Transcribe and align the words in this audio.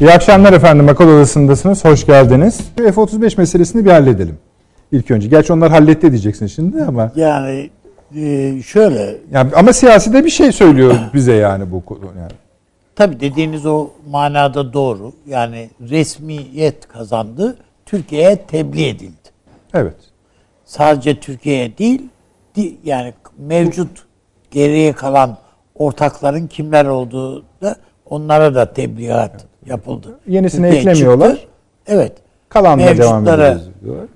İyi 0.00 0.10
akşamlar 0.10 0.52
efendim. 0.52 0.88
Akıl 0.88 1.08
Odası'ndasınız. 1.08 1.84
Hoş 1.84 2.06
geldiniz. 2.06 2.60
F-35 2.76 3.38
meselesini 3.38 3.84
bir 3.84 3.90
halledelim. 3.90 4.38
İlk 4.92 5.10
önce. 5.10 5.28
Gerçi 5.28 5.52
onlar 5.52 5.70
halletti 5.70 6.10
diyeceksin 6.10 6.46
şimdi 6.46 6.82
ama. 6.82 7.12
Yani 7.16 7.70
e, 8.16 8.62
şöyle. 8.62 9.16
Yani 9.32 9.50
ama 9.56 9.72
siyasi 9.72 10.12
de 10.12 10.24
bir 10.24 10.30
şey 10.30 10.52
söylüyor 10.52 10.94
bize 11.14 11.32
yani 11.32 11.72
bu 11.72 11.84
konu. 11.84 12.04
Yani. 12.18 12.32
Tabii 12.96 13.20
dediğiniz 13.20 13.66
o 13.66 13.90
manada 14.10 14.72
doğru. 14.72 15.12
Yani 15.26 15.70
resmiyet 15.90 16.88
kazandı. 16.88 17.56
Türkiye'ye 17.86 18.36
tebliğ 18.36 18.88
edildi. 18.88 19.28
Evet. 19.74 19.96
Sadece 20.64 21.20
Türkiye'ye 21.20 21.78
değil, 21.78 22.02
yani 22.84 23.14
mevcut 23.38 24.04
geriye 24.50 24.92
kalan 24.92 25.36
ortakların 25.74 26.46
kimler 26.46 26.84
olduğu 26.84 27.44
da 27.62 27.76
onlara 28.10 28.54
da 28.54 28.72
tebliğat 28.72 29.46
yapıldı. 29.66 30.18
Yenisini 30.28 30.70
Türkiye 30.70 30.80
eklemiyorlar. 30.80 31.30
Çıktı. 31.30 31.48
Evet. 31.86 32.12
Kalanla 32.48 32.98
devam 32.98 33.28
ediyoruz 33.28 33.70
diyorlar. 33.84 34.06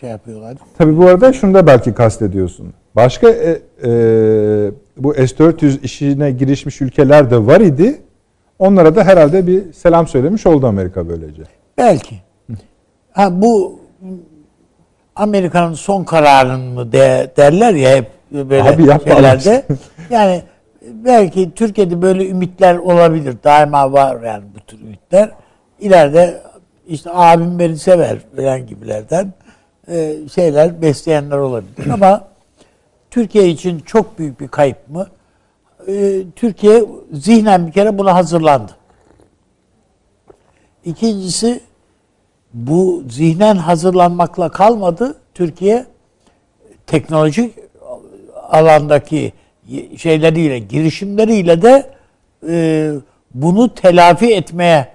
Şey 0.00 0.10
yapıyorlar. 0.10 0.56
Tabii 0.78 0.98
bu 0.98 1.06
arada 1.06 1.32
şunu 1.32 1.54
da 1.54 1.66
belki 1.66 1.94
kastediyorsun. 1.94 2.72
Başka 2.96 3.30
e, 3.30 3.50
e, 3.50 3.90
bu 4.96 5.14
S-400 5.14 5.82
işine 5.82 6.30
girişmiş 6.30 6.80
ülkeler 6.80 7.30
de 7.30 7.46
var 7.46 7.60
idi. 7.60 8.00
Onlara 8.58 8.96
da 8.96 9.04
herhalde 9.04 9.46
bir 9.46 9.72
selam 9.72 10.06
söylemiş 10.06 10.46
oldu 10.46 10.66
Amerika 10.66 11.08
böylece. 11.08 11.42
Belki. 11.78 12.14
Ha, 13.12 13.42
bu 13.42 13.80
Amerika'nın 15.16 15.74
son 15.74 16.04
kararın 16.04 16.60
mı 16.60 16.92
de, 16.92 17.32
derler 17.36 17.74
ya 17.74 17.96
hep 17.96 18.10
böyle 18.32 18.62
Abi 18.62 19.04
şeylerde. 19.04 19.64
yani 20.10 20.42
belki 20.82 21.54
Türkiye'de 21.54 22.02
böyle 22.02 22.28
ümitler 22.28 22.76
olabilir. 22.76 23.36
Daima 23.44 23.92
var 23.92 24.22
yani 24.22 24.44
bu 24.54 24.60
tür 24.60 24.80
ümitler. 24.80 25.30
İleride 25.80 26.42
işte 26.86 27.10
abim 27.12 27.58
beni 27.58 27.78
sever 27.78 28.18
falan 28.36 28.66
gibilerden 28.66 29.32
e, 29.88 30.16
şeyler 30.34 30.82
besleyenler 30.82 31.36
olabilir. 31.36 31.86
Ama 31.92 32.28
Türkiye 33.10 33.48
için 33.48 33.80
çok 33.80 34.18
büyük 34.18 34.40
bir 34.40 34.48
kayıp 34.48 34.88
mı? 34.88 35.06
E, 35.88 36.22
Türkiye 36.36 36.84
zihnen 37.12 37.66
bir 37.66 37.72
kere 37.72 37.98
buna 37.98 38.14
hazırlandı. 38.14 38.72
İkincisi 40.84 41.60
bu 42.54 43.02
zihnen 43.08 43.56
hazırlanmakla 43.56 44.48
kalmadı. 44.48 45.14
Türkiye 45.34 45.86
teknolojik 46.86 47.54
alandaki 48.34 49.32
şeyleriyle, 49.98 50.58
girişimleriyle 50.58 51.62
de 51.62 51.90
e, 52.48 52.92
bunu 53.34 53.74
telafi 53.74 54.34
etmeye 54.34 54.88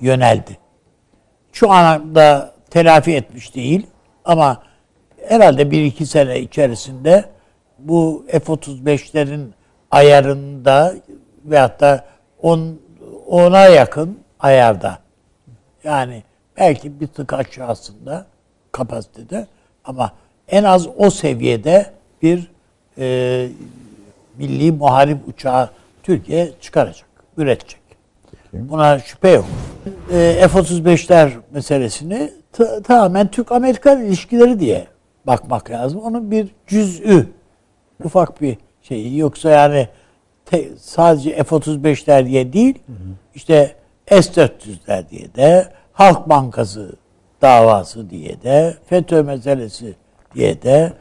yöneldi. 0.00 0.58
Şu 1.52 1.70
anda 1.70 2.54
telafi 2.70 3.14
etmiş 3.14 3.54
değil 3.54 3.86
ama 4.24 4.62
herhalde 5.28 5.70
bir 5.70 5.84
iki 5.84 6.06
sene 6.06 6.40
içerisinde 6.40 7.24
bu 7.78 8.26
F-35'lerin 8.28 9.46
ayarında 9.90 10.94
veyahut 11.44 11.80
da 11.80 12.04
on, 12.42 12.80
ona 13.26 13.66
yakın 13.66 14.18
ayarda 14.40 14.98
yani 15.84 16.22
belki 16.58 17.00
bir 17.00 17.06
tık 17.06 17.32
aşağısında 17.32 18.26
kapasitede 18.72 19.46
ama 19.84 20.12
en 20.48 20.64
az 20.64 20.88
o 20.96 21.10
seviyede 21.10 21.92
bir 22.22 22.50
e, 22.98 23.48
milli 24.38 24.72
muharip 24.72 25.28
uçağı 25.28 25.70
Türkiye 26.02 26.50
çıkaracak, 26.60 27.06
üretecek. 27.36 27.80
Buna 28.52 28.98
şüphe 28.98 29.30
yok. 29.30 29.44
E, 30.12 30.48
F-35'ler 30.48 31.30
meselesini 31.50 32.32
t- 32.52 32.82
tamamen 32.82 33.30
Türk-Amerikan 33.30 34.04
ilişkileri 34.04 34.60
diye 34.60 34.86
bakmak 35.26 35.70
lazım. 35.70 36.00
Onun 36.00 36.30
bir 36.30 36.48
cüz'ü, 36.66 37.28
ufak 38.04 38.40
bir 38.40 38.56
şeyi. 38.82 39.18
Yoksa 39.18 39.50
yani 39.50 39.88
te- 40.44 40.68
sadece 40.78 41.44
F-35'ler 41.44 42.26
diye 42.26 42.52
değil, 42.52 42.74
hı 42.86 42.92
hı. 42.92 42.96
işte 43.34 43.74
S-400'ler 44.08 45.10
diye 45.10 45.34
de, 45.34 45.68
Halk 45.92 46.28
Bankası 46.28 46.92
davası 47.42 48.10
diye 48.10 48.42
de, 48.42 48.74
FETÖ 48.86 49.22
meselesi 49.22 49.94
diye 50.34 50.62
de, 50.62 50.92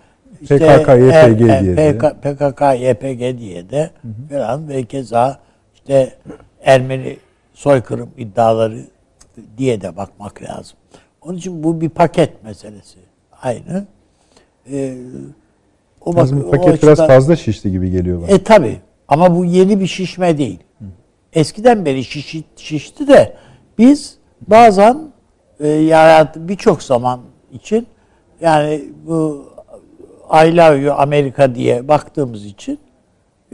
işte 0.41 0.57
PKK, 0.57 0.89
YPG 0.89 1.39
diye 1.39 1.77
de. 1.77 1.97
PKK, 1.97 2.61
YPG 2.61 3.39
diye 3.39 3.69
de 3.69 3.89
hı 4.01 4.07
hı. 4.07 4.39
falan 4.39 4.69
ve 4.69 4.83
keza 4.83 5.39
işte 5.73 6.13
Ermeni 6.63 7.17
soykırım 7.53 8.09
iddiaları 8.17 8.79
diye 9.57 9.81
de 9.81 9.97
bakmak 9.97 10.43
lazım. 10.43 10.77
Onun 11.21 11.37
için 11.37 11.63
bu 11.63 11.81
bir 11.81 11.89
paket 11.89 12.43
meselesi. 12.43 12.99
Aynı. 13.41 13.85
Ee, 14.71 14.97
o 16.05 16.15
bak, 16.15 16.31
bu 16.31 16.51
paket 16.51 16.67
o 16.67 16.71
açıdan, 16.71 16.95
biraz 16.95 17.07
fazla 17.07 17.35
şişti 17.35 17.71
gibi 17.71 17.91
geliyor 17.91 18.21
bana. 18.21 18.31
E 18.31 18.43
tabi. 18.43 18.79
Ama 19.07 19.35
bu 19.35 19.45
yeni 19.45 19.79
bir 19.79 19.87
şişme 19.87 20.37
değil. 20.37 20.59
Hı. 20.79 20.85
Eskiden 21.33 21.85
beri 21.85 22.03
şiş, 22.03 22.43
şişti 22.55 23.07
de 23.07 23.35
biz 23.77 24.17
bazen 24.47 25.11
e, 25.59 25.67
yani 25.67 26.27
birçok 26.35 26.83
zaman 26.83 27.19
için 27.51 27.87
yani 28.41 28.83
bu 29.07 29.45
I 30.33 30.57
love 30.57 30.77
you 30.77 30.93
Amerika 30.93 31.55
diye 31.55 31.87
baktığımız 31.87 32.45
için 32.45 32.79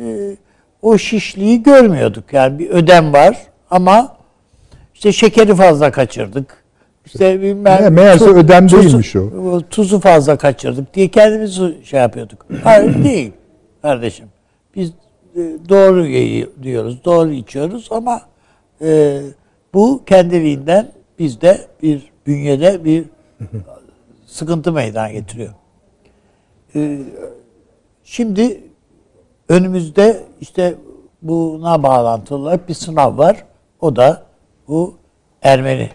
e, 0.01 0.35
o 0.81 0.97
şişliği 0.97 1.63
görmüyorduk. 1.63 2.33
Yani 2.33 2.59
bir 2.59 2.69
ödem 2.69 3.13
var 3.13 3.37
ama 3.71 4.17
işte 4.93 5.11
şekeri 5.11 5.55
fazla 5.55 5.91
kaçırdık. 5.91 6.63
İşte 7.05 7.41
bilmem 7.41 7.83
ne, 7.83 7.89
meğerse 7.89 8.25
tu, 8.25 8.35
ödem 8.35 8.67
tuzu, 8.67 8.83
değilmiş 8.83 9.15
o. 9.15 9.61
Tuzu 9.69 9.99
fazla 9.99 10.37
kaçırdık 10.37 10.93
diye 10.93 11.07
kendimizi 11.07 11.77
şey 11.83 11.99
yapıyorduk. 11.99 12.45
Hayır 12.63 13.03
değil 13.03 13.31
kardeşim. 13.81 14.25
Biz 14.75 14.89
e, 15.35 15.41
doğru 15.69 16.05
diyoruz, 16.63 17.05
doğru 17.05 17.31
içiyoruz 17.31 17.87
ama 17.91 18.21
e, 18.81 19.21
bu 19.73 20.03
kendiliğinden 20.05 20.91
bizde 21.19 21.61
bir 21.83 22.01
bünyede 22.27 22.85
bir 22.85 23.03
sıkıntı 24.25 24.71
meydana 24.71 25.11
getiriyor. 25.11 25.53
Ee, 26.77 26.99
şimdi 28.03 28.63
önümüzde 29.49 30.23
işte 30.41 30.75
buna 31.21 31.83
bağlantılı 31.83 32.59
bir 32.67 32.73
sınav 32.73 33.17
var. 33.17 33.45
O 33.81 33.95
da 33.95 34.23
bu 34.67 34.97
Ermeni. 35.41 35.89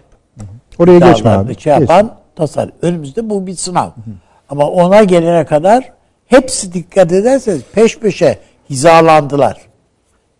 Oraya 0.78 0.98
geçme 0.98 1.30
abi. 1.30 1.60
Şey 1.60 1.72
yapan 1.72 2.02
geçme. 2.02 2.16
tasar. 2.36 2.70
Önümüzde 2.82 3.30
bu 3.30 3.46
bir 3.46 3.54
sınav. 3.54 3.86
Hı 3.86 3.90
hı. 3.90 4.14
Ama 4.48 4.66
ona 4.68 5.04
gelene 5.04 5.44
kadar 5.44 5.92
hepsi 6.26 6.72
dikkat 6.72 7.12
ederseniz 7.12 7.62
peş 7.72 7.98
peşe 7.98 8.38
hizalandılar. 8.70 9.60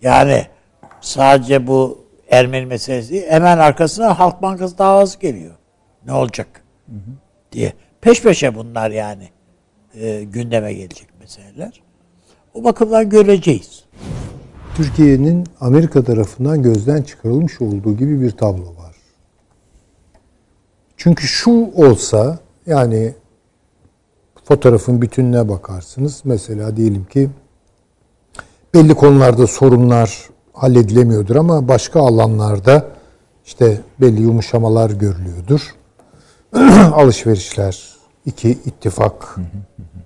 Yani 0.03 0.47
sadece 1.01 1.67
bu 1.67 2.03
Ermeni 2.31 2.67
meselesi 2.67 3.31
hemen 3.31 3.59
arkasına 3.59 4.19
Halk 4.19 4.43
Bankası 4.43 4.79
davası 4.79 5.21
geliyor. 5.21 5.55
Ne 6.07 6.13
olacak? 6.13 6.63
Hı 6.87 6.93
hı. 6.93 7.11
diye. 7.53 7.73
Peş 8.01 8.23
peşe 8.23 8.55
bunlar 8.55 8.91
yani 8.91 9.29
e, 9.95 10.25
gündeme 10.25 10.73
gelecek 10.73 11.09
meseleler. 11.21 11.83
O 12.55 12.65
bakımdan 12.65 13.11
göreceğiz. 13.11 13.85
Türkiye'nin 14.77 15.47
Amerika 15.61 16.05
tarafından 16.05 16.63
gözden 16.63 17.03
çıkarılmış 17.03 17.61
olduğu 17.61 17.97
gibi 17.97 18.21
bir 18.21 18.31
tablo 18.31 18.77
var. 18.77 18.97
Çünkü 20.97 21.27
şu 21.27 21.51
olsa 21.75 22.39
yani 22.67 23.15
fotoğrafın 24.45 25.03
bütününe 25.03 25.49
bakarsınız. 25.49 26.21
Mesela 26.25 26.77
diyelim 26.77 27.05
ki 27.05 27.31
belli 28.75 28.95
konularda 28.95 29.47
sorunlar 29.47 30.29
halledilemiyordur 30.53 31.37
ama 31.37 31.69
başka 31.69 32.01
alanlarda 32.01 32.87
işte 33.47 33.81
belli 34.01 34.23
yumuşamalar 34.23 34.91
görülüyordur. 34.91 35.75
Alışverişler, 36.93 37.97
iki 38.27 38.51
ittifak 38.51 39.37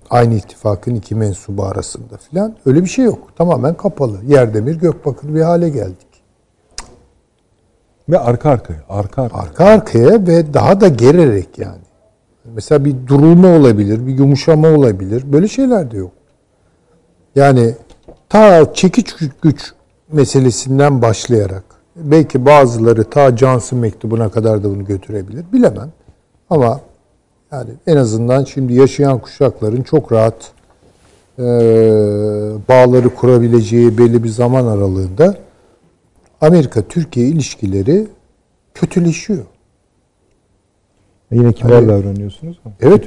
aynı 0.09 0.33
ittifakın 0.33 0.95
iki 0.95 1.15
mensubu 1.15 1.63
arasında 1.63 2.17
filan 2.17 2.55
öyle 2.65 2.83
bir 2.83 2.89
şey 2.89 3.05
yok. 3.05 3.19
Tamamen 3.37 3.73
kapalı. 3.73 4.17
Yerdemir 4.27 4.75
Gökbakır 4.75 5.35
bir 5.35 5.41
hale 5.41 5.69
geldik. 5.69 6.07
Ve 8.09 8.19
arka 8.19 8.49
arkaya, 8.49 8.83
arka 8.89 9.21
arkaya. 9.23 9.41
Arka 9.41 9.65
arkaya 9.65 10.27
ve 10.27 10.53
daha 10.53 10.81
da 10.81 10.87
gererek 10.87 11.59
yani. 11.59 11.81
Mesela 12.45 12.85
bir 12.85 13.07
durulma 13.07 13.47
olabilir, 13.47 14.07
bir 14.07 14.17
yumuşama 14.17 14.67
olabilir. 14.67 15.23
Böyle 15.33 15.47
şeyler 15.47 15.91
de 15.91 15.97
yok. 15.97 16.11
Yani 17.35 17.75
ta 18.29 18.73
çekiç 18.73 19.15
güç 19.41 19.73
meselesinden 20.11 21.01
başlayarak 21.01 21.63
belki 21.95 22.45
bazıları 22.45 23.03
ta 23.03 23.37
Johnson 23.37 23.79
mektubuna 23.79 24.29
kadar 24.29 24.63
da 24.63 24.69
bunu 24.69 24.85
götürebilir. 24.85 25.45
Bilemem. 25.53 25.91
Ama 26.49 26.81
yani 27.51 27.69
en 27.87 27.97
azından 27.97 28.43
şimdi 28.43 28.73
yaşayan 28.73 29.19
kuşakların 29.19 29.83
çok 29.83 30.11
rahat 30.11 30.51
e, 31.39 31.43
bağları 32.69 33.09
kurabileceği 33.09 33.97
belli 33.97 34.23
bir 34.23 34.29
zaman 34.29 34.65
aralığında 34.65 35.37
Amerika-Türkiye 36.41 37.27
ilişkileri 37.27 38.07
kötüleşiyor. 38.73 39.45
Yine 41.31 41.53
kibar 41.53 41.71
hani, 41.71 41.87
davranıyorsunuz. 41.87 42.59
Ama 42.65 42.75
evet. 42.79 43.05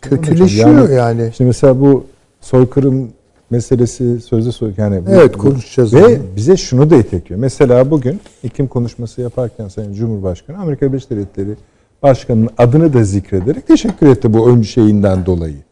Kötüleşiyor 0.00 0.88
yani, 0.88 0.94
yani. 0.94 1.28
İşte 1.28 1.44
mesela 1.44 1.80
bu 1.80 2.04
soykırım 2.40 3.08
meselesi 3.50 4.20
sözde 4.20 4.52
soy 4.52 4.72
yani 4.76 5.02
evet 5.08 5.34
bu, 5.34 5.38
konuşacağız. 5.38 5.94
Ve 5.94 6.06
onu. 6.06 6.16
bize 6.36 6.56
şunu 6.56 6.90
da 6.90 6.96
itekliyor. 6.96 7.40
Mesela 7.40 7.90
bugün 7.90 8.20
iklim 8.42 8.68
konuşması 8.68 9.20
yaparken 9.20 9.68
Sayın 9.68 9.94
Cumhurbaşkanı 9.94 10.58
Amerika 10.58 10.92
Birleşik 10.92 11.10
Devletleri 11.10 11.56
Başkanı'nın 12.02 12.50
adını 12.58 12.92
da 12.92 13.04
zikrederek 13.04 13.66
teşekkür 13.66 14.06
etti 14.06 14.32
bu 14.32 14.50
ön 14.50 14.62
şeyinden 14.62 15.26
dolayı. 15.26 15.62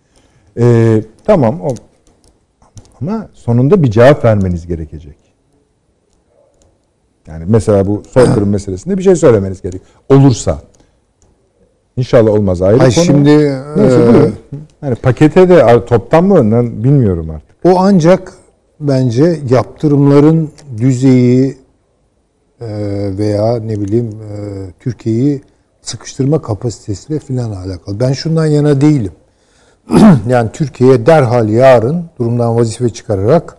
Ee, 0.58 1.02
tamam 1.24 1.60
o 1.60 1.74
ama 3.00 3.28
sonunda 3.32 3.82
bir 3.82 3.90
cevap 3.90 4.24
vermeniz 4.24 4.66
gerekecek. 4.66 5.16
Yani 7.26 7.44
mesela 7.48 7.86
bu 7.86 8.02
soykırım 8.10 8.48
meselesinde 8.48 8.98
bir 8.98 9.02
şey 9.02 9.16
söylemeniz 9.16 9.62
gerek. 9.62 9.80
Olursa. 10.08 10.58
İnşallah 11.96 12.30
olmaz 12.30 12.62
ayrı 12.62 12.82
Ay 12.82 12.94
konu. 12.94 13.04
Şimdi 13.04 13.30
Neyse, 13.76 14.30
e, 14.52 14.56
yani 14.82 14.94
pakete 14.94 15.48
de 15.48 15.84
toptan 15.84 16.24
mı 16.24 16.84
bilmiyorum 16.84 17.30
artık. 17.30 17.56
O 17.64 17.78
ancak 17.78 18.32
bence 18.80 19.38
yaptırımların 19.50 20.50
düzeyi 20.76 21.56
e, 22.60 22.68
veya 23.18 23.56
ne 23.60 23.80
bileyim 23.80 24.06
e, 24.06 24.36
Türkiye'yi 24.80 25.42
sıkıştırma 25.90 26.42
kapasitesiyle 26.42 27.20
filan 27.20 27.50
alakalı. 27.50 28.00
Ben 28.00 28.12
şundan 28.12 28.46
yana 28.46 28.80
değilim. 28.80 29.12
yani 30.28 30.50
Türkiye 30.52 31.06
derhal 31.06 31.48
yarın 31.48 32.04
durumdan 32.18 32.56
vazife 32.56 32.88
çıkararak 32.88 33.56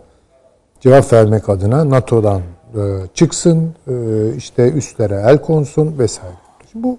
cevap 0.80 1.12
vermek 1.12 1.48
adına 1.48 1.90
NATO'dan 1.90 2.40
e, 2.74 2.80
çıksın, 3.14 3.74
e, 3.88 3.92
işte 4.36 4.72
üstlere 4.72 5.24
el 5.26 5.38
konsun 5.38 5.98
vesaire. 5.98 6.34
Bu 6.74 6.98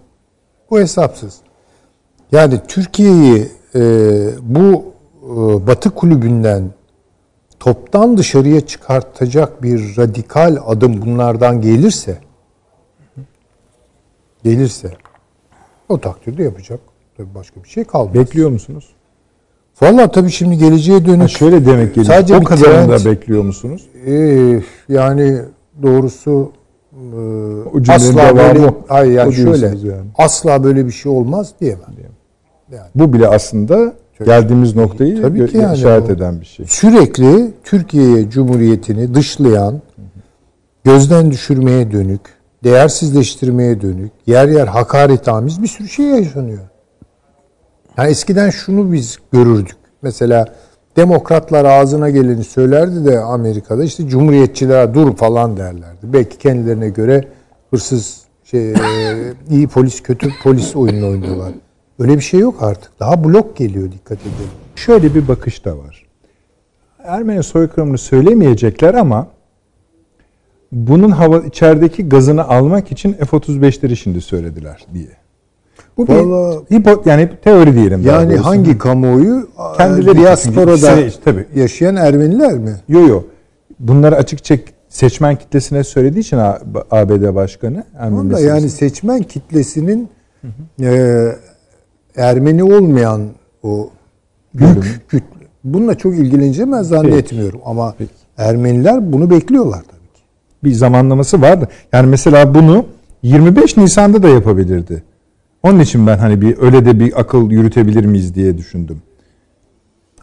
bu 0.69 0.79
hesapsız. 0.79 1.37
Yani 2.31 2.59
Türkiye'yi 2.67 3.51
e, 3.75 3.81
bu 4.41 4.85
e, 5.23 5.67
Batı 5.67 5.89
kulübünden 5.89 6.69
toptan 7.59 8.17
dışarıya 8.17 8.61
çıkartacak 8.61 9.63
bir 9.63 9.97
radikal 9.97 10.57
adım 10.65 11.01
bunlardan 11.01 11.61
gelirse 11.61 12.17
gelirse 14.43 14.91
o 15.89 15.97
takdirde 15.97 16.43
yapacak. 16.43 16.79
Tabii 17.17 17.35
başka 17.35 17.63
bir 17.63 17.69
şey 17.69 17.83
kalmaz. 17.83 18.13
Bekliyor 18.13 18.49
musunuz? 18.49 18.89
Valla 19.81 20.11
tabii 20.11 20.31
şimdi 20.31 20.57
geleceğe 20.57 21.05
dönük. 21.05 21.21
Ha 21.21 21.27
şöyle 21.27 21.65
demek 21.65 21.95
geliyor. 21.95 22.15
Sadece 22.15 22.37
o 22.37 22.43
kadarını 22.43 22.91
da 22.91 23.05
bekliyor 23.11 23.43
musunuz? 23.43 23.87
E, 24.05 24.13
yani 24.89 25.41
doğrusu 25.81 26.51
e, 26.93 27.91
asla 27.91 28.37
böyle, 28.37 28.73
hayır 28.87 29.11
yani 29.11 29.33
şöyle 29.33 29.65
yani. 29.65 30.07
asla 30.17 30.63
böyle 30.63 30.85
bir 30.85 30.91
şey 30.91 31.11
olmaz 31.11 31.53
diyemem. 31.61 31.93
Yani. 32.71 32.87
Bu 32.95 33.13
bile 33.13 33.27
aslında 33.27 33.93
geldiğimiz 34.25 34.75
noktayı 34.75 35.21
Tabii 35.21 35.47
ki 35.47 35.57
yani 35.57 35.77
işaret 35.77 36.09
eden 36.09 36.41
bir 36.41 36.45
şey. 36.45 36.65
Sürekli 36.65 37.51
Türkiye 37.63 38.29
Cumhuriyeti'ni 38.29 39.13
dışlayan, 39.13 39.81
gözden 40.83 41.31
düşürmeye 41.31 41.91
dönük, 41.91 42.21
değersizleştirmeye 42.63 43.81
dönük, 43.81 44.11
yer 44.27 44.47
yer 44.47 44.67
hakaret 44.67 45.27
amiz 45.27 45.61
bir 45.61 45.67
sürü 45.67 45.89
şey 45.89 46.05
yaşanıyor. 46.05 46.63
Yani 47.97 48.09
eskiden 48.09 48.49
şunu 48.49 48.91
biz 48.91 49.17
görürdük. 49.31 49.75
Mesela 50.01 50.45
demokratlar 50.95 51.65
ağzına 51.65 52.09
geleni 52.09 52.43
söylerdi 52.43 53.05
de 53.05 53.19
Amerika'da 53.19 53.83
işte 53.83 54.07
cumhuriyetçiler 54.07 54.93
dur 54.93 55.15
falan 55.15 55.57
derlerdi. 55.57 56.03
Belki 56.03 56.37
kendilerine 56.37 56.89
göre 56.89 57.27
hırsız 57.71 58.21
şey 58.43 58.71
e, 58.71 58.75
iyi 59.49 59.67
polis 59.67 60.03
kötü 60.03 60.29
polis 60.43 60.75
oyunu 60.75 61.09
oynuyorlar. 61.09 61.51
Öyle 61.99 62.15
bir 62.15 62.23
şey 62.23 62.39
yok 62.39 62.63
artık. 62.63 62.99
Daha 62.99 63.23
blok 63.23 63.57
geliyor 63.57 63.91
dikkat 63.91 64.21
edelim. 64.21 64.53
Şöyle 64.75 65.15
bir 65.15 65.27
bakış 65.27 65.65
da 65.65 65.77
var. 65.77 66.05
Ermeni 67.03 67.43
soykırımını 67.43 67.97
söylemeyecekler 67.97 68.93
ama 68.93 69.27
bunun 70.73 71.11
hava 71.11 71.39
içerideki 71.39 72.09
gazını 72.09 72.47
almak 72.47 72.91
için 72.91 73.13
F-35'leri 73.13 73.95
şimdi 73.95 74.21
söylediler 74.21 74.85
diye. 74.93 75.07
Bu 75.97 76.07
Vallahi, 76.07 76.59
bir 76.71 76.75
hipo, 76.75 77.03
yani 77.05 77.29
teori 77.43 77.75
diyelim. 77.75 78.01
Yani 78.05 78.35
hangi 78.37 78.77
kamuoyu? 78.77 79.47
Kendileri 79.77 80.17
diasporada 80.17 81.01
işte, 81.01 81.21
tabii. 81.25 81.45
yaşayan 81.55 81.95
Ermeniler 81.95 82.53
mi? 82.53 82.75
Yok 82.89 83.09
yok. 83.09 83.25
Bunları 83.79 84.15
açıkça 84.15 84.57
seçmen 84.89 85.35
kitlesine 85.35 85.83
söylediği 85.83 86.21
için 86.21 86.37
ABD 86.91 87.35
Başkanı. 87.35 87.83
Ermeni 87.97 88.41
yani 88.41 88.69
seçmen 88.69 89.23
kitlesinin 89.23 90.09
hı 90.41 90.47
hı. 90.47 90.85
E, 90.85 91.35
Ermeni 92.15 92.63
olmayan 92.63 93.21
o 93.63 93.89
büyük 94.53 95.09
kütle. 95.09 95.27
Bununla 95.63 95.95
çok 95.95 96.15
ilgileneceğim 96.15 96.71
ben 96.71 96.81
zannetmiyorum. 96.81 97.59
Peki. 97.59 97.69
Ama 97.69 97.95
Peki. 97.97 98.11
Ermeniler 98.37 99.13
bunu 99.13 99.29
bekliyorlar 99.29 99.81
tabii. 99.81 100.02
Bir 100.63 100.71
zamanlaması 100.71 101.41
vardı. 101.41 101.67
Yani 101.93 102.07
mesela 102.07 102.53
bunu 102.55 102.85
25 103.23 103.77
Nisan'da 103.77 104.23
da 104.23 104.29
yapabilirdi. 104.29 105.03
Onun 105.63 105.79
için 105.79 106.07
ben 106.07 106.17
hani 106.17 106.41
bir 106.41 106.57
öyle 106.57 106.85
de 106.85 106.99
bir 106.99 107.19
akıl 107.19 107.51
yürütebilir 107.51 108.05
miyiz 108.05 108.35
diye 108.35 108.57
düşündüm. 108.57 109.01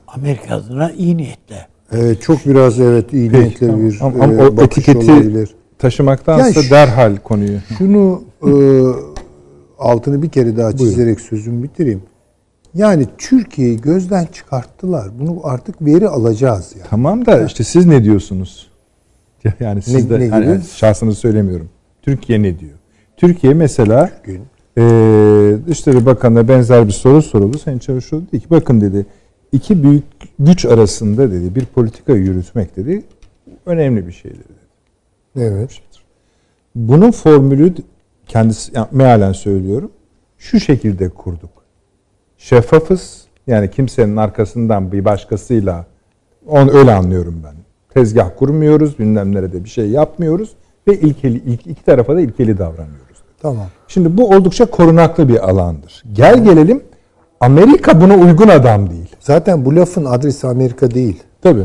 Amerika 0.09 0.55
adına 0.55 0.91
iyi 0.91 1.17
niyetle. 1.17 1.67
Evet 1.93 2.23
çok 2.23 2.47
biraz 2.47 2.81
evet 2.81 3.13
iyi 3.13 3.31
Peki, 3.31 3.43
niyetle 3.45 3.67
tamam. 3.67 3.83
bir 3.89 3.99
ama, 4.01 4.25
ama 4.25 4.33
e, 4.33 4.49
o 4.49 4.63
etiketi 4.63 5.13
olabilir. 5.13 5.51
taşımaktansa 5.79 6.61
yani 6.61 6.71
derhal 6.71 7.17
konuyu. 7.17 7.59
Şunu 7.79 8.23
e, 8.47 8.51
altını 9.79 10.23
bir 10.23 10.29
kere 10.29 10.57
daha 10.57 10.73
çizerek 10.73 11.17
Buyurun. 11.17 11.23
sözümü 11.23 11.63
bitireyim. 11.63 12.03
Yani 12.75 13.07
Türkiye'yi 13.19 13.81
gözden 13.81 14.27
çıkarttılar. 14.33 15.09
Bunu 15.21 15.41
artık 15.45 15.83
veri 15.83 16.09
alacağız 16.09 16.73
yani. 16.79 16.87
Tamam 16.91 17.27
da 17.27 17.45
işte 17.45 17.65
siz 17.65 17.87
ne 17.87 18.05
diyorsunuz? 18.05 18.70
Yani 19.61 19.83
siz 19.83 19.95
ne, 19.95 20.11
de 20.11 20.21
ne 20.21 20.29
hani 20.29 20.61
şahsınızı 20.77 21.21
söylemiyorum. 21.21 21.69
Türkiye 22.03 22.43
ne 22.43 22.59
diyor? 22.59 22.73
Türkiye 23.17 23.55
mesela 23.55 24.11
Gün. 24.25 24.43
e, 24.79 24.83
Dışişleri 25.67 26.07
Bakanı'na 26.07 26.49
benzer 26.49 26.87
bir 26.87 26.93
soru 26.93 27.23
soruldu. 27.23 27.59
Sayın 27.59 27.79
Çavuşoğlu 27.79 28.23
dedi 28.27 28.41
ki 28.41 28.47
bakın 28.51 28.81
dedi 28.81 29.07
iki 29.53 29.83
büyük 29.83 30.05
güç 30.39 30.65
arasında 30.65 31.31
dedi 31.31 31.55
bir 31.55 31.65
politika 31.65 32.13
yürütmek 32.13 32.77
dedi 32.77 33.03
önemli 33.67 34.07
bir 34.07 34.13
şeydir 34.13 34.39
dedi. 34.39 34.61
Evet. 35.37 35.71
Bunun 36.75 37.11
formülü 37.11 37.75
kendisi 38.27 38.73
yani 38.75 38.87
mealen 38.91 39.33
söylüyorum. 39.33 39.91
Şu 40.39 40.61
şekilde 40.61 41.09
kurduk. 41.09 41.51
Şeffafız. 42.39 43.25
Yani 43.47 43.71
kimsenin 43.71 44.17
arkasından 44.17 44.93
bir 44.93 45.05
başkasıyla 45.05 45.87
onu 46.47 46.71
öyle 46.73 46.93
anlıyorum 46.93 47.43
ben. 47.45 47.55
Tezgah 47.95 48.31
kurmuyoruz, 48.39 48.99
bilmem 48.99 49.35
nerede 49.35 49.65
bir 49.65 49.69
şey 49.69 49.91
yapmıyoruz 49.91 50.51
ve 50.89 51.01
ilkeli 51.01 51.43
ilk, 51.47 51.67
iki 51.67 51.85
tarafa 51.85 52.17
da 52.17 52.21
ilkeli 52.21 52.59
davranıyoruz. 52.59 53.23
Tamam. 53.43 53.67
Şimdi 53.89 54.17
bu 54.17 54.29
oldukça 54.29 54.67
korunaklı 54.67 55.29
bir 55.29 55.49
alandır. 55.51 56.03
Gel 56.13 56.45
gelelim 56.45 56.83
Amerika 57.41 58.01
buna 58.01 58.17
uygun 58.17 58.49
adam 58.49 58.91
değil. 58.91 59.09
Zaten 59.21 59.65
bu 59.65 59.77
lafın 59.77 60.05
adresi 60.05 60.47
Amerika 60.47 60.91
değil. 60.91 61.23
Tabii. 61.43 61.65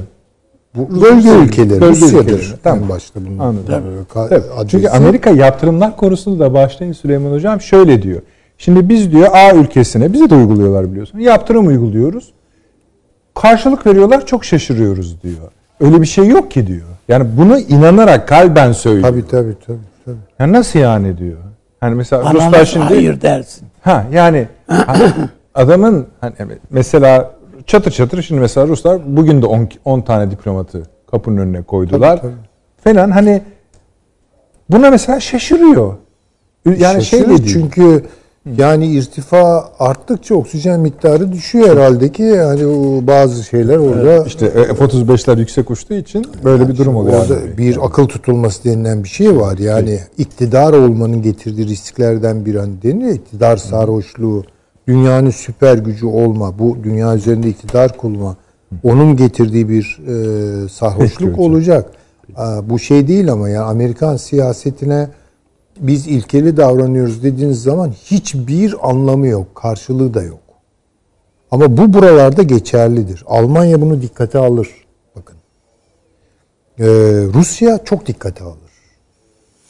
Bu 0.75 1.01
bölge 1.01 1.29
ülkeleri, 1.29 1.81
bölge 1.81 2.01
Rusya'dır. 2.01 2.33
Ülkeleri. 2.33 2.59
Tamam. 2.63 2.89
başta 2.89 3.19
bunun. 3.25 3.39
Anladım. 3.39 4.05
Tabii. 4.13 4.29
Tabii. 4.29 4.69
Çünkü 4.69 4.87
Amerika 4.87 5.29
yaptırımlar 5.29 5.97
konusunda 5.97 6.45
da 6.45 6.53
başlayın 6.53 6.93
Süleyman 6.93 7.31
Hocam 7.31 7.61
şöyle 7.61 8.01
diyor. 8.01 8.21
Şimdi 8.57 8.89
biz 8.89 9.11
diyor 9.11 9.27
A 9.33 9.55
ülkesine, 9.55 10.13
bize 10.13 10.29
de 10.29 10.35
uyguluyorlar 10.35 10.91
biliyorsun. 10.91 11.19
Yaptırım 11.19 11.67
uyguluyoruz. 11.67 12.33
Karşılık 13.33 13.85
veriyorlar, 13.85 14.25
çok 14.25 14.45
şaşırıyoruz 14.45 15.21
diyor. 15.23 15.51
Öyle 15.79 16.01
bir 16.01 16.05
şey 16.05 16.27
yok 16.27 16.51
ki 16.51 16.67
diyor. 16.67 16.85
Yani 17.07 17.27
bunu 17.37 17.59
inanarak 17.59 18.27
kalben 18.27 18.71
söylüyor. 18.71 19.09
Tabii 19.09 19.27
tabii 19.27 19.55
tabii. 19.67 19.77
tabii. 20.05 20.17
Yani 20.39 20.53
nasıl 20.53 20.79
yani 20.79 21.17
diyor. 21.17 21.37
Hani 21.79 21.95
mesela 21.95 22.23
Bana 22.25 22.33
Ruslar 22.33 22.65
şimdi 22.65 22.85
hayır 22.85 23.21
dersin. 23.21 23.67
Ha 23.81 24.05
yani 24.11 24.47
hani 24.67 25.03
adamın 25.55 26.07
hani 26.21 26.33
mesela 26.69 27.31
çatır 27.65 27.91
çatır 27.91 28.21
şimdi 28.21 28.41
mesela 28.41 28.67
Ruslar 28.67 29.01
bugün 29.05 29.41
de 29.41 29.45
10 29.85 30.01
tane 30.01 30.31
diplomatı 30.31 30.83
kapının 31.11 31.37
önüne 31.37 31.61
koydular. 31.61 32.21
Tabii, 32.21 32.33
tabii. 32.83 32.95
Falan 32.95 33.11
hani 33.11 33.41
buna 34.69 34.89
mesela 34.89 35.19
şaşırıyor. 35.19 35.93
Yani 36.65 36.79
Şaşırır 36.79 37.27
şey 37.27 37.27
değil. 37.29 37.53
çünkü 37.53 38.05
yani 38.57 38.87
irtifa 38.87 39.69
arttıkça 39.79 40.35
oksijen 40.35 40.79
miktarı 40.79 41.31
düşüyor 41.31 41.69
herhalde 41.69 42.11
ki 42.11 42.23
yani 42.23 42.65
o 42.65 43.07
bazı 43.07 43.43
şeyler 43.43 43.77
orada 43.77 44.11
evet, 44.11 44.27
işte 44.27 44.49
F-35'ler 44.49 45.39
yüksek 45.39 45.71
uçtuğu 45.71 45.93
için 45.93 46.25
böyle 46.43 46.63
yani 46.63 46.73
bir 46.73 46.77
durum 46.77 46.95
oluyor. 46.95 47.21
Orada 47.21 47.33
yani. 47.33 47.57
bir 47.57 47.85
akıl 47.85 48.05
tutulması 48.05 48.63
denilen 48.63 49.03
bir 49.03 49.09
şey 49.09 49.37
var. 49.37 49.57
Yani 49.57 49.89
evet. 49.89 50.09
iktidar 50.17 50.73
olmanın 50.73 51.21
getirdiği 51.21 51.67
risklerden 51.67 52.45
bir 52.45 52.55
an 52.55 52.69
deniyor. 52.83 53.11
İktidar 53.11 53.57
sarhoşluğu, 53.57 54.43
dünyanın 54.87 55.29
süper 55.29 55.77
gücü 55.77 56.05
olma, 56.05 56.59
bu 56.59 56.77
dünya 56.83 57.15
üzerinde 57.15 57.49
iktidar 57.49 57.97
kurma, 57.97 58.35
onun 58.83 59.15
getirdiği 59.15 59.69
bir 59.69 59.99
e, 60.07 60.69
sarhoşluk 60.69 61.39
olacak. 61.39 61.91
Peki. 62.27 62.39
Bu 62.69 62.79
şey 62.79 63.07
değil 63.07 63.31
ama 63.31 63.49
ya 63.49 63.63
Amerikan 63.63 64.17
siyasetine 64.17 65.09
biz 65.79 66.07
ilkeli 66.07 66.57
davranıyoruz 66.57 67.23
dediğiniz 67.23 67.63
zaman 67.63 67.91
hiçbir 67.91 68.89
anlamı 68.89 69.27
yok, 69.27 69.55
karşılığı 69.55 70.13
da 70.13 70.23
yok. 70.23 70.39
Ama 71.51 71.77
bu 71.77 71.93
buralarda 71.93 72.43
geçerlidir. 72.43 73.23
Almanya 73.27 73.81
bunu 73.81 74.01
dikkate 74.01 74.39
alır. 74.39 74.69
Bakın. 75.15 75.35
Ee, 76.79 76.85
Rusya 77.33 77.79
çok 77.85 78.05
dikkate 78.07 78.43
alır. 78.43 78.57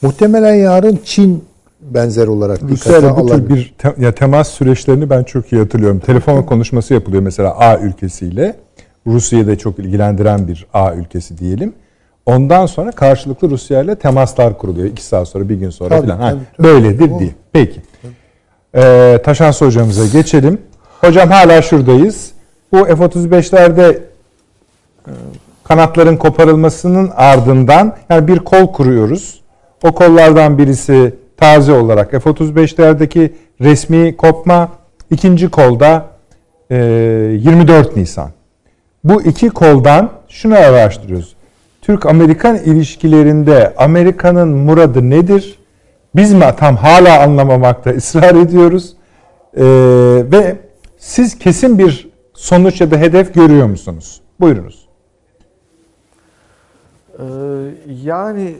Muhtemelen 0.02 0.56
yarın 0.56 1.00
Çin 1.04 1.44
benzer 1.82 2.28
olarak 2.28 2.70
dikkate 2.70 3.10
alır. 3.10 3.24
bu 3.24 3.28
tür 3.28 3.50
bir 3.56 3.76
te, 3.78 3.96
ya 3.98 4.16
temas 4.16 4.48
süreçlerini 4.48 5.10
ben 5.10 5.24
çok 5.24 5.54
iyi 5.54 5.62
hatırlıyorum. 5.62 6.00
Telefon 6.00 6.44
konuşması 6.44 6.94
yapılıyor 6.94 7.24
mesela 7.24 7.58
A 7.58 7.78
ülkesiyle. 7.80 8.56
Rusya'yı 9.08 9.48
da 9.48 9.58
çok 9.58 9.80
ilgilendiren 9.80 10.48
bir 10.48 10.68
A 10.74 10.94
ülkesi 10.94 11.38
diyelim. 11.38 11.74
Ondan 12.26 12.66
sonra 12.66 12.92
karşılıklı 12.92 13.50
Rusya 13.50 13.82
ile 13.82 13.96
temaslar 13.96 14.58
kuruluyor. 14.58 14.88
iki 14.88 15.04
saat 15.04 15.28
sonra, 15.28 15.50
bir 15.50 15.56
gün 15.56 15.70
sonra 15.70 15.90
tabii, 15.90 16.08
falan. 16.08 16.20
Tabii, 16.20 16.40
tabii. 16.58 16.68
Böyledir 16.68 17.20
diye. 17.20 17.30
Peki. 17.54 17.82
Ee, 18.76 19.22
Taşansı 19.26 19.66
hocamıza 19.66 20.06
geçelim. 20.18 20.62
Hocam 21.02 21.30
hala 21.30 21.62
şuradayız. 21.62 22.32
Bu 22.72 22.86
F-35'lerde 22.86 24.00
e, 25.08 25.12
kanatların 25.64 26.18
koparılmasının 26.18 27.12
ardından 27.16 27.96
yani 28.10 28.28
bir 28.28 28.40
kol 28.40 28.74
kuruyoruz. 28.74 29.42
O 29.84 29.92
kollardan 29.92 30.58
birisi 30.58 31.16
taze 31.38 31.72
olarak 31.72 32.12
F-35'lerdeki 32.12 33.34
resmi 33.62 34.18
kopma, 34.18 34.70
ikinci 35.12 35.50
kolda 35.50 36.06
24 36.70 37.98
e, 37.98 38.00
Nisan. 38.00 38.30
Bu 39.04 39.22
iki 39.22 39.50
koldan 39.50 40.12
şunu 40.30 40.56
araştırıyoruz. 40.56 41.36
Türk-Amerikan 41.86 42.56
ilişkilerinde 42.56 43.74
Amerika'nın 43.78 44.48
muradı 44.48 45.10
nedir? 45.10 45.60
Biz 46.16 46.34
mi 46.34 46.46
tam 46.58 46.76
hala 46.76 47.22
anlamamakta 47.24 47.90
ısrar 47.98 48.36
ediyoruz? 48.36 48.96
Ee, 49.58 49.64
ve 50.32 50.56
siz 50.98 51.40
kesin 51.40 51.80
bir 51.80 52.10
sonuç 52.34 52.82
ya 52.82 52.92
da 52.92 52.98
hedef 52.98 53.34
görüyor 53.34 53.68
musunuz? 53.68 54.22
Buyurunuz. 54.40 54.88
Ee, 57.20 57.24
yani 58.04 58.56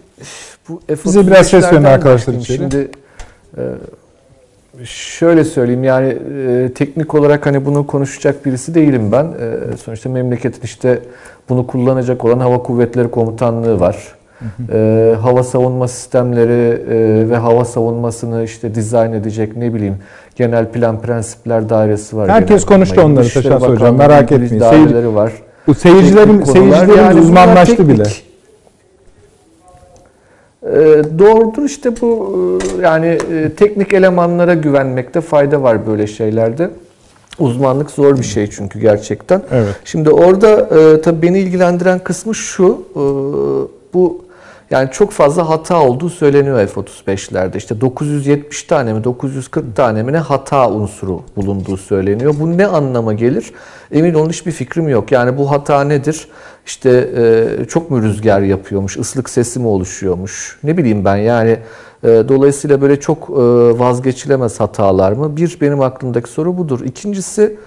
bu 0.70 0.82
Bize 1.06 1.28
biraz 1.28 1.48
ses 1.48 1.74
verin 1.74 1.84
arkadaşlar 1.84 2.34
içeri. 2.34 2.58
Şimdi 2.58 2.92
e, 3.58 3.62
şöyle 4.84 5.44
söyleyeyim 5.44 5.84
yani 5.84 6.18
e, 6.48 6.70
teknik 6.76 7.16
olarak 7.16 7.46
hani 7.46 7.66
bunu 7.66 7.88
konuşacak 7.88 8.46
birisi 8.46 8.76
değilim 8.76 9.12
ben. 9.12 9.26
E, 9.26 9.78
sonuçta 9.78 10.10
memleketin 10.10 10.62
işte 10.64 11.00
bunu 11.50 11.68
kullanacak 11.68 12.26
olan 12.26 12.40
Hava 12.40 12.64
Kuvvetleri 12.64 13.12
Komutanlığı 13.12 13.80
var. 13.80 14.16
E, 14.74 15.16
hava 15.22 15.44
savunma 15.44 15.88
sistemleri 15.88 16.82
e, 16.90 17.30
ve 17.30 17.36
hava 17.36 17.66
savunmasını 17.66 18.44
işte 18.44 18.76
dizayn 18.76 19.14
edecek 19.14 19.58
ne 19.58 19.74
bileyim 19.74 19.96
genel 20.36 20.72
plan 20.72 21.02
prensipler 21.02 21.70
dairesi 21.70 22.18
var. 22.18 22.30
Herkes 22.30 22.66
konuştu 22.66 23.02
onları 23.02 23.30
Taşan 23.30 23.60
Hocam 23.60 23.96
merak 23.96 24.32
etmeyin. 24.32 24.60
Daireleri 24.60 25.16
var. 25.16 25.32
Bu 25.68 25.74
seyircilerin 25.74 26.44
seyircilerin 26.44 26.98
yani 26.98 27.20
uzmanlaştı 27.20 27.90
bile. 27.90 28.04
Ee, 30.66 31.02
doğrudur 31.20 31.64
işte 31.64 32.02
bu 32.02 32.38
e, 32.80 32.82
yani 32.82 33.06
e, 33.06 33.52
teknik 33.58 33.94
elemanlara 33.94 34.54
güvenmekte 34.54 35.22
fayda 35.22 35.64
var 35.64 35.88
böyle 35.88 36.08
şeylerde. 36.08 36.70
Uzmanlık 37.40 37.92
zor 37.92 38.18
bir 38.18 38.24
şey 38.24 38.50
çünkü 38.50 38.80
gerçekten. 38.80 39.42
Evet. 39.52 39.76
Şimdi 39.86 40.10
orada 40.10 40.50
e, 40.52 41.02
tabii 41.02 41.22
beni 41.22 41.40
ilgilendiren 41.40 42.00
kısmı 42.00 42.36
şu. 42.36 42.82
E, 42.96 43.02
bu 43.94 44.25
yani 44.76 44.92
çok 44.92 45.12
fazla 45.12 45.50
hata 45.50 45.82
olduğu 45.82 46.10
söyleniyor 46.10 46.68
F-35'lerde. 46.68 47.58
İşte 47.58 47.82
970 47.82 48.64
tane 48.64 48.94
mi 48.94 49.04
940 49.04 49.76
tane 49.76 50.04
mi 50.04 50.14
ne 50.14 50.18
hata 50.18 50.70
unsuru 50.72 51.22
bulunduğu 51.36 51.78
söyleniyor. 51.78 52.36
Bu 52.40 52.58
ne 52.58 52.68
anlama 52.68 53.14
gelir? 53.14 53.52
Emin 53.92 54.14
olun 54.14 54.30
hiçbir 54.30 54.52
fikrim 54.52 54.90
yok. 54.90 55.12
Yani 55.12 55.38
bu 55.38 55.52
hata 55.52 55.84
nedir? 55.84 56.28
İşte 56.66 56.90
e, 57.62 57.66
çok 57.66 57.92
mu 57.92 58.02
rüzgar 58.02 58.42
yapıyormuş, 58.42 58.98
ıslık 58.98 59.30
sesi 59.30 59.60
mi 59.60 59.68
oluşuyormuş? 59.68 60.60
Ne 60.64 60.78
bileyim 60.78 61.06
ben 61.06 61.16
yani 61.16 61.60
e, 62.04 62.08
dolayısıyla 62.08 62.82
böyle 62.82 63.00
çok 63.00 63.30
e, 63.30 63.34
vazgeçilemez 63.80 64.60
hatalar 64.60 65.12
mı? 65.12 65.38
Bir 65.38 65.58
benim 65.62 65.82
aklımdaki 65.82 66.30
soru 66.30 66.58
budur. 66.58 66.80
İkincisi 66.86 67.58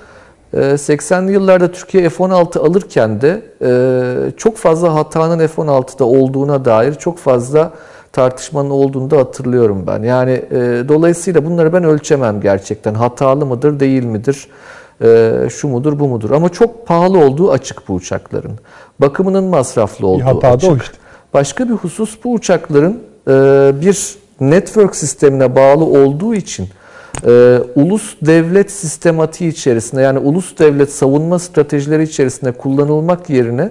80'li 0.55 1.33
yıllarda 1.33 1.73
Türkiye 1.73 2.09
F-16 2.09 2.59
alırken 2.59 3.21
de 3.21 3.43
çok 4.37 4.57
fazla 4.57 4.95
hatanın 4.95 5.47
F-16'da 5.47 6.05
olduğuna 6.05 6.65
dair 6.65 6.95
çok 6.95 7.19
fazla 7.19 7.73
tartışmanın 8.13 8.71
olduğunu 8.71 9.11
da 9.11 9.19
hatırlıyorum 9.19 9.85
ben. 9.87 10.03
Yani 10.03 10.43
dolayısıyla 10.89 11.45
bunları 11.45 11.73
ben 11.73 11.85
ölçemem 11.85 12.41
gerçekten. 12.41 12.95
Hatalı 12.95 13.47
mıdır, 13.47 13.81
değil 13.81 14.05
midir? 14.05 14.49
şu 15.51 15.69
mudur, 15.69 15.99
bu 15.99 16.09
mudur? 16.09 16.31
Ama 16.31 16.49
çok 16.49 16.87
pahalı 16.87 17.19
olduğu 17.19 17.51
açık 17.51 17.89
bu 17.89 17.95
uçakların. 17.95 18.53
Bakımının 19.01 19.45
masraflı 19.45 20.07
olduğu 20.07 20.25
hata 20.25 20.49
açık. 20.49 20.71
Da 20.71 20.75
o 20.75 20.77
işte. 20.77 20.97
Başka 21.35 21.69
bir 21.69 21.75
husus 21.75 22.19
bu 22.25 22.33
uçakların 22.33 23.01
bir 23.81 24.17
network 24.41 24.97
sistemine 24.97 25.57
bağlı 25.57 25.85
olduğu 25.85 26.35
için 26.35 26.69
e, 27.27 27.59
ulus 27.75 28.17
devlet 28.23 28.71
sistematiği 28.71 29.51
içerisinde 29.51 30.01
yani 30.03 30.19
ulus 30.19 30.59
devlet 30.59 30.93
savunma 30.93 31.39
stratejileri 31.39 32.03
içerisinde 32.03 32.53
kullanılmak 32.53 33.31
yerine 33.31 33.71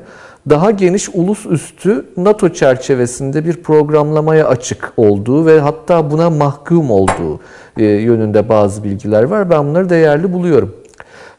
daha 0.50 0.72
geniş 0.72 1.10
ulus 1.14 1.46
üstü 1.46 2.06
NATO 2.18 2.50
çerçevesinde 2.50 3.46
bir 3.46 3.64
programlamaya 3.64 4.48
açık 4.48 4.94
olduğu 4.98 5.46
ve 5.46 5.60
hatta 5.60 6.12
buna 6.12 6.30
mahkum 6.30 6.92
olduğu 6.92 7.40
e, 7.78 7.86
yönünde 7.86 8.50
bazı 8.50 8.84
bilgiler 8.84 9.24
var. 9.24 9.50
Ben 9.50 9.66
bunları 9.66 9.90
değerli 9.90 10.34
buluyorum. 10.34 10.76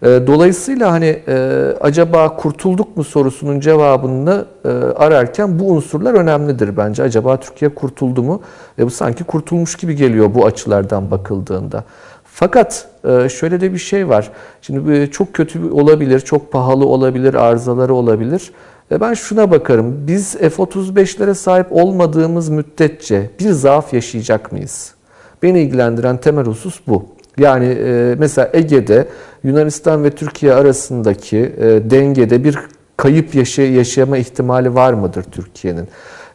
E, 0.03 0.07
dolayısıyla 0.27 0.93
hani 0.93 1.23
e, 1.29 1.35
acaba 1.81 2.37
kurtulduk 2.37 2.97
mu 2.97 3.05
sorusunun 3.05 3.61
cevabını 3.61 4.45
e, 4.65 4.69
ararken 4.69 5.59
bu 5.59 5.71
unsurlar 5.71 6.15
önemlidir 6.15 6.77
bence. 6.77 7.03
Acaba 7.03 7.41
Türkiye 7.41 7.75
kurtuldu 7.75 8.23
mu? 8.23 8.43
E, 8.79 8.87
bu 8.87 8.91
sanki 8.91 9.25
kurtulmuş 9.25 9.75
gibi 9.75 9.97
geliyor 9.97 10.35
bu 10.35 10.47
açılardan 10.47 11.11
bakıldığında. 11.11 11.85
Fakat 12.25 12.89
şöyle 13.29 13.61
de 13.61 13.73
bir 13.73 13.79
şey 13.79 14.09
var. 14.09 14.31
Şimdi 14.63 15.11
çok 15.11 15.33
kötü 15.35 15.71
olabilir, 15.71 16.21
çok 16.21 16.53
pahalı 16.53 16.87
olabilir, 16.87 17.35
arızaları 17.35 17.95
olabilir. 17.95 18.53
Ben 18.91 19.15
şuna 19.15 19.51
bakarım. 19.51 20.07
Biz 20.07 20.37
F-35'lere 20.37 21.35
sahip 21.35 21.67
olmadığımız 21.71 22.49
müddetçe 22.49 23.31
bir 23.41 23.51
zaaf 23.51 23.95
yaşayacak 23.95 24.53
mıyız? 24.53 24.95
Beni 25.43 25.61
ilgilendiren 25.61 26.17
temel 26.17 26.45
husus 26.45 26.81
bu. 26.87 27.18
Yani 27.39 27.67
e, 27.67 28.15
mesela 28.19 28.51
Ege'de 28.53 29.09
Yunanistan 29.45 30.05
ve 30.05 30.11
Türkiye 30.11 30.55
arasındaki 30.55 31.39
e, 31.39 31.91
dengede 31.91 32.45
bir 32.45 32.59
kayıp 32.97 33.35
yaşa 33.35 33.63
yaşayama 33.63 34.19
ihtimali 34.19 34.75
var 34.75 34.93
mıdır 34.93 35.23
Türkiye'nin? 35.23 35.89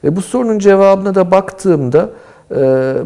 E, 0.03 0.15
bu 0.15 0.21
sorunun 0.21 0.59
cevabına 0.59 1.15
da 1.15 1.31
baktığımda 1.31 2.09
e, 2.51 2.55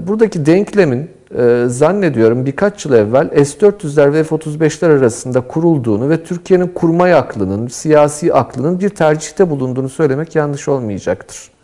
buradaki 0.08 0.46
denklemin 0.46 1.10
e, 1.38 1.64
zannediyorum 1.68 2.46
birkaç 2.46 2.86
yıl 2.86 2.94
evvel 2.94 3.46
S-400'ler 3.46 4.14
ve 4.14 4.24
F-35'ler 4.24 4.98
arasında 4.98 5.42
kurulduğunu 5.42 6.10
ve 6.10 6.24
Türkiye'nin 6.24 6.68
kurmay 6.68 7.14
aklının, 7.14 7.68
siyasi 7.68 8.34
aklının 8.34 8.80
bir 8.80 8.90
tercihte 8.90 9.50
bulunduğunu 9.50 9.90
söylemek 9.90 10.36
yanlış 10.36 10.68
olmayacaktır. 10.68 11.57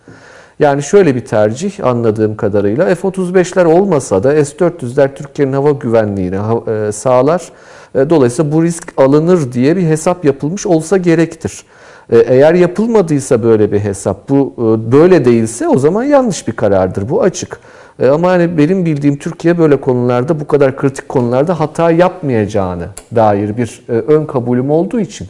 Yani 0.59 0.83
şöyle 0.83 1.15
bir 1.15 1.25
tercih 1.25 1.85
anladığım 1.85 2.35
kadarıyla 2.35 2.95
F-35'ler 2.95 3.65
olmasa 3.65 4.23
da 4.23 4.45
S-400'ler 4.45 5.15
Türkiye'nin 5.15 5.53
hava 5.53 5.71
güvenliğini 5.71 6.35
e, 6.35 6.91
sağlar. 6.91 7.41
E, 7.95 8.09
dolayısıyla 8.09 8.51
bu 8.51 8.63
risk 8.63 8.93
alınır 8.97 9.51
diye 9.51 9.77
bir 9.77 9.81
hesap 9.81 10.25
yapılmış 10.25 10.65
olsa 10.65 10.97
gerektir. 10.97 11.63
E, 12.11 12.17
eğer 12.17 12.53
yapılmadıysa 12.53 13.43
böyle 13.43 13.71
bir 13.71 13.79
hesap, 13.79 14.29
bu 14.29 14.53
böyle 14.91 15.25
değilse 15.25 15.67
o 15.67 15.77
zaman 15.77 16.03
yanlış 16.03 16.47
bir 16.47 16.53
karardır. 16.53 17.09
Bu 17.09 17.21
açık. 17.21 17.59
Ama 18.11 18.29
hani 18.31 18.57
benim 18.57 18.85
bildiğim 18.85 19.17
Türkiye 19.17 19.57
böyle 19.57 19.81
konularda, 19.81 20.39
bu 20.39 20.47
kadar 20.47 20.77
kritik 20.77 21.09
konularda 21.09 21.59
hata 21.59 21.91
yapmayacağını 21.91 22.87
dair 23.15 23.57
bir 23.57 23.83
ön 23.87 24.25
kabulüm 24.25 24.71
olduğu 24.71 24.99
için 24.99 25.27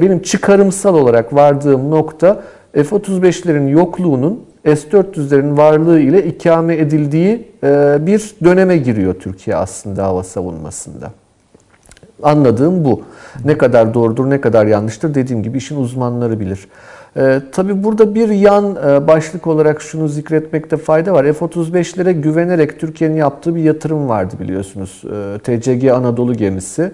benim 0.00 0.22
çıkarımsal 0.22 0.94
olarak 0.94 1.34
vardığım 1.34 1.90
nokta 1.90 2.42
F-35'lerin 2.74 3.68
yokluğunun 3.68 4.44
S-400'lerin 4.64 5.56
varlığı 5.56 6.00
ile 6.00 6.26
ikame 6.26 6.76
edildiği 6.76 7.48
e, 7.64 7.98
bir 8.00 8.34
döneme 8.44 8.76
giriyor 8.76 9.14
Türkiye 9.14 9.56
aslında 9.56 10.04
hava 10.04 10.22
savunmasında. 10.22 11.10
Anladığım 12.22 12.84
bu. 12.84 13.02
Ne 13.44 13.58
kadar 13.58 13.94
doğrudur, 13.94 14.30
ne 14.30 14.40
kadar 14.40 14.66
yanlıştır 14.66 15.14
dediğim 15.14 15.42
gibi 15.42 15.58
işin 15.58 15.76
uzmanları 15.76 16.40
bilir. 16.40 16.68
Ee, 17.16 17.40
tabii 17.52 17.84
burada 17.84 18.14
bir 18.14 18.28
yan 18.28 18.76
e, 18.76 19.06
başlık 19.06 19.46
olarak 19.46 19.82
şunu 19.82 20.08
zikretmekte 20.08 20.76
fayda 20.76 21.12
var. 21.12 21.24
F-35'lere 21.32 22.12
güvenerek 22.12 22.80
Türkiye'nin 22.80 23.16
yaptığı 23.16 23.54
bir 23.54 23.62
yatırım 23.62 24.08
vardı 24.08 24.34
biliyorsunuz. 24.40 25.02
Ee, 25.04 25.38
TCG 25.38 25.88
Anadolu 25.88 26.34
gemisi. 26.34 26.92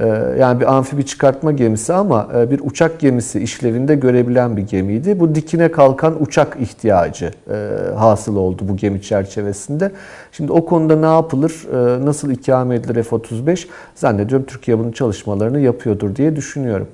Ee, 0.00 0.06
yani 0.38 0.60
bir 0.60 0.74
amfibi 0.74 1.06
çıkartma 1.06 1.52
gemisi 1.52 1.92
ama 1.92 2.28
e, 2.36 2.50
bir 2.50 2.60
uçak 2.64 3.00
gemisi 3.00 3.40
işlevinde 3.40 3.94
görebilen 3.94 4.56
bir 4.56 4.62
gemiydi. 4.62 5.20
Bu 5.20 5.34
dikine 5.34 5.70
kalkan 5.70 6.22
uçak 6.22 6.56
ihtiyacı 6.60 7.30
e, 7.50 7.56
hasıl 7.96 8.36
oldu 8.36 8.62
bu 8.68 8.76
gemi 8.76 9.02
çerçevesinde. 9.02 9.92
Şimdi 10.32 10.52
o 10.52 10.64
konuda 10.64 10.96
ne 10.96 11.14
yapılır, 11.14 11.66
e, 11.72 12.06
nasıl 12.06 12.30
ikame 12.30 12.74
edilir 12.74 13.02
F-35 13.02 13.66
zannediyorum 13.94 14.46
Türkiye 14.46 14.78
bunun 14.78 14.92
çalışmalarını 14.92 15.60
yapıyordur 15.60 16.16
diye 16.16 16.36
düşünüyorum. 16.36 16.86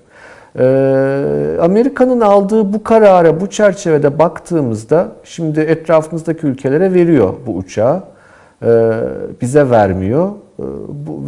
Amerika'nın 1.60 2.20
aldığı 2.20 2.72
bu 2.72 2.82
karara 2.82 3.40
bu 3.40 3.50
çerçevede 3.50 4.18
baktığımızda 4.18 5.08
şimdi 5.24 5.60
etrafımızdaki 5.60 6.46
ülkelere 6.46 6.94
veriyor 6.94 7.34
bu 7.46 7.56
uçağı. 7.56 8.02
Bize 9.40 9.70
vermiyor. 9.70 10.30
Ee, 10.58 10.62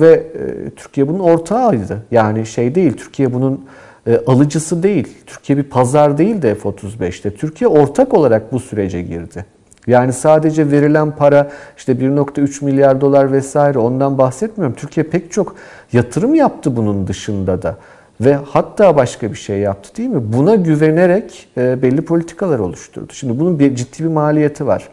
ve 0.00 0.12
e, 0.12 0.70
Türkiye 0.70 1.08
bunun 1.08 1.18
ortağıydı. 1.18 2.02
Yani 2.10 2.46
şey 2.46 2.74
değil, 2.74 2.96
Türkiye 2.96 3.32
bunun 3.32 3.64
e, 4.06 4.20
alıcısı 4.26 4.82
değil. 4.82 5.08
Türkiye 5.26 5.58
bir 5.58 5.62
pazar 5.62 6.18
değil 6.18 6.42
de 6.42 6.54
F-35'te. 6.54 7.34
Türkiye 7.34 7.68
ortak 7.68 8.14
olarak 8.14 8.52
bu 8.52 8.60
sürece 8.60 9.02
girdi. 9.02 9.44
Yani 9.86 10.12
sadece 10.12 10.70
verilen 10.70 11.10
para 11.10 11.50
işte 11.76 11.92
1.3 11.92 12.64
milyar 12.64 13.00
dolar 13.00 13.32
vesaire 13.32 13.78
ondan 13.78 14.18
bahsetmiyorum. 14.18 14.76
Türkiye 14.76 15.04
pek 15.04 15.32
çok 15.32 15.54
yatırım 15.92 16.34
yaptı 16.34 16.76
bunun 16.76 17.06
dışında 17.06 17.62
da. 17.62 17.76
Ve 18.20 18.34
hatta 18.34 18.96
başka 18.96 19.30
bir 19.32 19.36
şey 19.36 19.58
yaptı 19.58 19.96
değil 19.96 20.08
mi? 20.08 20.32
Buna 20.32 20.54
güvenerek 20.54 21.48
e, 21.56 21.82
belli 21.82 22.02
politikalar 22.02 22.58
oluşturdu. 22.58 23.12
Şimdi 23.12 23.40
bunun 23.40 23.58
bir 23.58 23.74
ciddi 23.74 24.02
bir 24.02 24.08
maliyeti 24.08 24.66
var. 24.66 24.88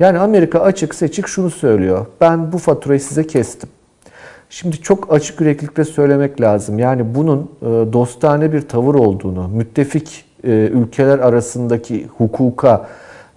Yani 0.00 0.18
Amerika 0.18 0.60
açık 0.60 0.94
seçik 0.94 1.26
şunu 1.26 1.50
söylüyor. 1.50 2.06
Ben 2.20 2.52
bu 2.52 2.58
faturayı 2.58 3.00
size 3.00 3.26
kestim. 3.26 3.68
Şimdi 4.50 4.76
çok 4.76 5.12
açık 5.12 5.40
yüreklilikle 5.40 5.84
söylemek 5.84 6.40
lazım. 6.40 6.78
Yani 6.78 7.14
bunun 7.14 7.50
e, 7.62 7.92
dostane 7.92 8.52
bir 8.52 8.68
tavır 8.68 8.94
olduğunu, 8.94 9.48
müttefik 9.48 10.24
e, 10.44 10.50
ülkeler 10.50 11.18
arasındaki 11.18 12.06
hukuka, 12.18 12.86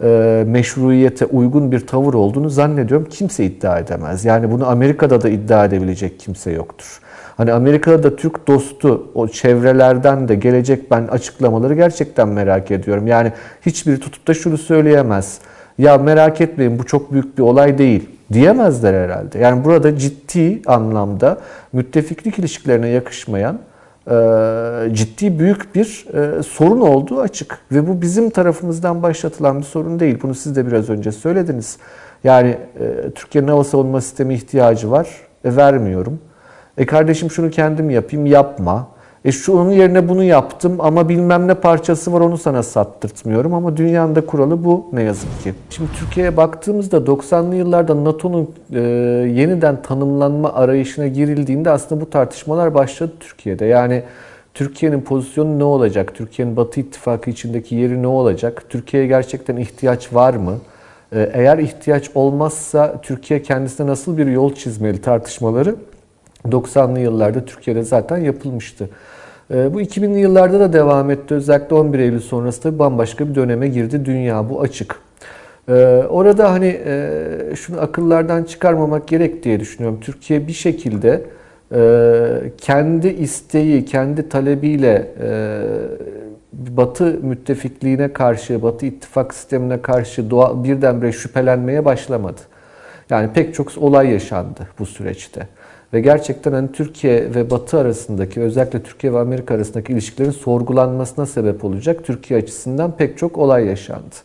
e, 0.04 0.44
meşruiyete 0.48 1.26
uygun 1.26 1.72
bir 1.72 1.88
tavır 1.88 2.14
olduğunu 2.14 2.50
zannediyorum 2.50 3.08
kimse 3.10 3.46
iddia 3.46 3.80
edemez. 3.80 4.26
Yani 4.26 4.52
bunu 4.52 4.70
Amerika'da 4.70 5.22
da 5.22 5.30
iddia 5.30 5.66
edebilecek 5.66 6.20
kimse 6.20 6.52
yoktur. 6.52 7.00
Hani 7.38 7.54
Amerika'da 7.54 8.04
da 8.04 8.16
Türk 8.16 8.48
dostu 8.48 9.12
o 9.16 9.28
çevrelerden 9.28 10.28
de 10.28 10.36
gelecek 10.36 10.92
ben 10.92 11.08
açıklamaları 11.08 11.74
gerçekten 11.74 12.28
merak 12.28 12.72
ediyorum. 12.72 13.08
Yani 13.08 13.32
hiçbir 13.66 13.98
tutup 13.98 14.28
da 14.28 14.34
şunu 14.34 14.58
söyleyemez. 14.58 15.40
Ya 15.78 15.98
merak 15.98 16.42
etmeyin 16.42 16.80
bu 16.80 16.86
çok 16.86 17.14
büyük 17.14 17.38
bir 17.38 17.44
olay 17.44 17.78
değil 17.78 18.19
diyemezler 18.34 18.94
herhalde. 18.94 19.40
Yani 19.40 19.66
burada 19.66 19.98
ciddi 19.98 20.62
anlamda 20.66 21.38
müttefiklik 21.74 22.40
ilişkilerine 22.40 22.88
yakışmayan 22.88 23.60
e, 24.08 24.16
ciddi 24.92 25.40
büyük 25.40 25.76
bir 25.76 26.06
e, 26.14 26.44
sorun 26.44 26.82
olduğu 26.82 27.22
açık. 27.22 27.60
Ve 27.72 27.88
bu 27.88 28.02
bizim 28.02 28.30
tarafımızdan 28.30 29.04
başlatılan 29.04 29.60
bir 29.60 29.66
sorun 29.66 30.00
değil. 30.00 30.18
Bunu 30.22 30.36
siz 30.36 30.56
de 30.56 30.68
biraz 30.68 30.90
önce 30.90 31.12
söylediniz. 31.12 31.78
Yani 32.24 32.58
e, 32.80 33.12
Türkiye'nin 33.16 33.48
hava 33.48 33.64
savunma 33.64 34.02
sistemi 34.02 34.34
ihtiyacı 34.34 34.92
var. 34.92 35.10
E, 35.46 35.56
vermiyorum. 35.56 36.20
E 36.78 36.86
kardeşim 36.86 37.32
şunu 37.32 37.50
kendim 37.50 37.90
yapayım 37.90 38.26
yapma. 38.26 38.88
E 39.26 39.32
şu 39.32 39.58
onun 39.58 39.72
yerine 39.72 40.10
bunu 40.10 40.24
yaptım 40.24 40.76
ama 40.80 41.10
bilmem 41.10 41.48
ne 41.48 41.54
parçası 41.54 42.14
var 42.14 42.22
onu 42.22 42.38
sana 42.38 42.64
sattırtmıyorum 42.64 43.54
ama 43.54 43.78
dünyanın 43.78 44.16
da 44.16 44.26
kuralı 44.26 44.64
bu 44.64 44.88
ne 44.94 45.04
yazık 45.04 45.44
ki. 45.44 45.54
Şimdi 45.70 45.90
Türkiye'ye 46.00 46.38
baktığımızda 46.38 46.98
90'lı 46.98 47.56
yıllarda 47.56 48.04
NATO'nun 48.04 48.50
e, 48.74 48.80
yeniden 49.40 49.82
tanımlanma 49.82 50.54
arayışına 50.54 51.08
girildiğinde 51.08 51.70
aslında 51.70 52.02
bu 52.02 52.10
tartışmalar 52.10 52.74
başladı 52.74 53.12
Türkiye'de. 53.20 53.66
Yani 53.66 54.04
Türkiye'nin 54.54 55.02
pozisyonu 55.02 55.60
ne 55.60 55.64
olacak? 55.64 56.16
Türkiye'nin 56.16 56.56
Batı 56.56 56.80
İttifakı 56.80 57.30
içindeki 57.30 57.76
yeri 57.76 58.02
ne 58.02 58.08
olacak? 58.08 58.64
Türkiye'ye 58.70 59.08
gerçekten 59.08 59.58
ihtiyaç 59.58 60.14
var 60.14 60.34
mı? 60.34 60.58
E, 61.12 61.30
eğer 61.34 61.58
ihtiyaç 61.58 62.10
olmazsa 62.16 63.02
Türkiye 63.02 63.42
kendisine 63.42 63.88
nasıl 63.88 64.18
bir 64.18 64.28
yol 64.28 64.56
çizmeli 64.56 65.02
tartışmaları 65.02 65.76
90'lı 66.46 67.00
yıllarda 67.00 67.46
Türkiye'de 67.46 67.84
zaten 67.84 68.18
yapılmıştı. 68.18 68.90
Ee, 69.52 69.74
bu 69.74 69.82
2000'li 69.82 70.20
yıllarda 70.20 70.60
da 70.60 70.74
devam 70.74 71.12
etti. 71.12 71.34
Özellikle 71.34 71.76
11 71.76 72.00
Eylül 72.00 72.20
sonrası 72.20 72.64
da 72.64 72.80
bambaşka 72.80 73.30
bir 73.30 73.36
döneme 73.36 73.68
girdi 73.68 74.06
dünya. 74.06 74.50
Bu 74.50 74.62
açık. 74.62 74.96
Ee, 75.70 75.74
orada 76.10 76.52
hani 76.52 76.80
e, 76.86 77.56
şunu 77.56 77.82
akıllardan 77.82 78.44
çıkarmamak 78.44 79.08
gerek 79.08 79.44
diye 79.44 79.60
düşünüyorum. 79.60 80.00
Türkiye 80.02 80.48
bir 80.48 80.54
şekilde 80.54 81.22
e, 81.74 81.82
kendi 82.58 83.08
isteği, 83.08 83.86
kendi 83.86 84.30
talebiyle 84.30 85.12
e, 85.22 85.62
Batı 86.54 87.06
müttefikliğine 87.06 88.14
karşı, 88.14 88.64
Batı 88.64 88.86
ittifak 88.86 89.34
sistemine 89.34 89.82
karşı 89.82 90.30
doğa, 90.30 90.64
birdenbire 90.64 91.12
şüphelenmeye 91.12 91.86
başlamadı. 91.86 92.42
Yani 93.10 93.30
pek 93.34 93.54
çok 93.54 93.78
olay 93.78 94.10
yaşandı 94.10 94.68
bu 94.80 94.86
süreçte. 94.86 95.48
Ve 95.94 96.02
gerçekten 96.02 96.52
hani 96.52 96.72
Türkiye 96.72 97.36
ve 97.36 97.50
Batı 97.50 97.80
arasındaki 97.80 98.42
özellikle 98.42 98.84
Türkiye 98.84 99.14
ve 99.14 99.20
Amerika 99.20 99.56
arasındaki 99.56 99.94
ilişkilerin 99.94 100.32
sorgulanmasına 100.32 101.26
sebep 101.26 101.64
olacak 101.64 102.04
Türkiye 102.04 102.40
açısından 102.40 102.92
pek 102.98 103.18
çok 103.18 103.38
olay 103.38 103.66
yaşandı. 103.66 104.16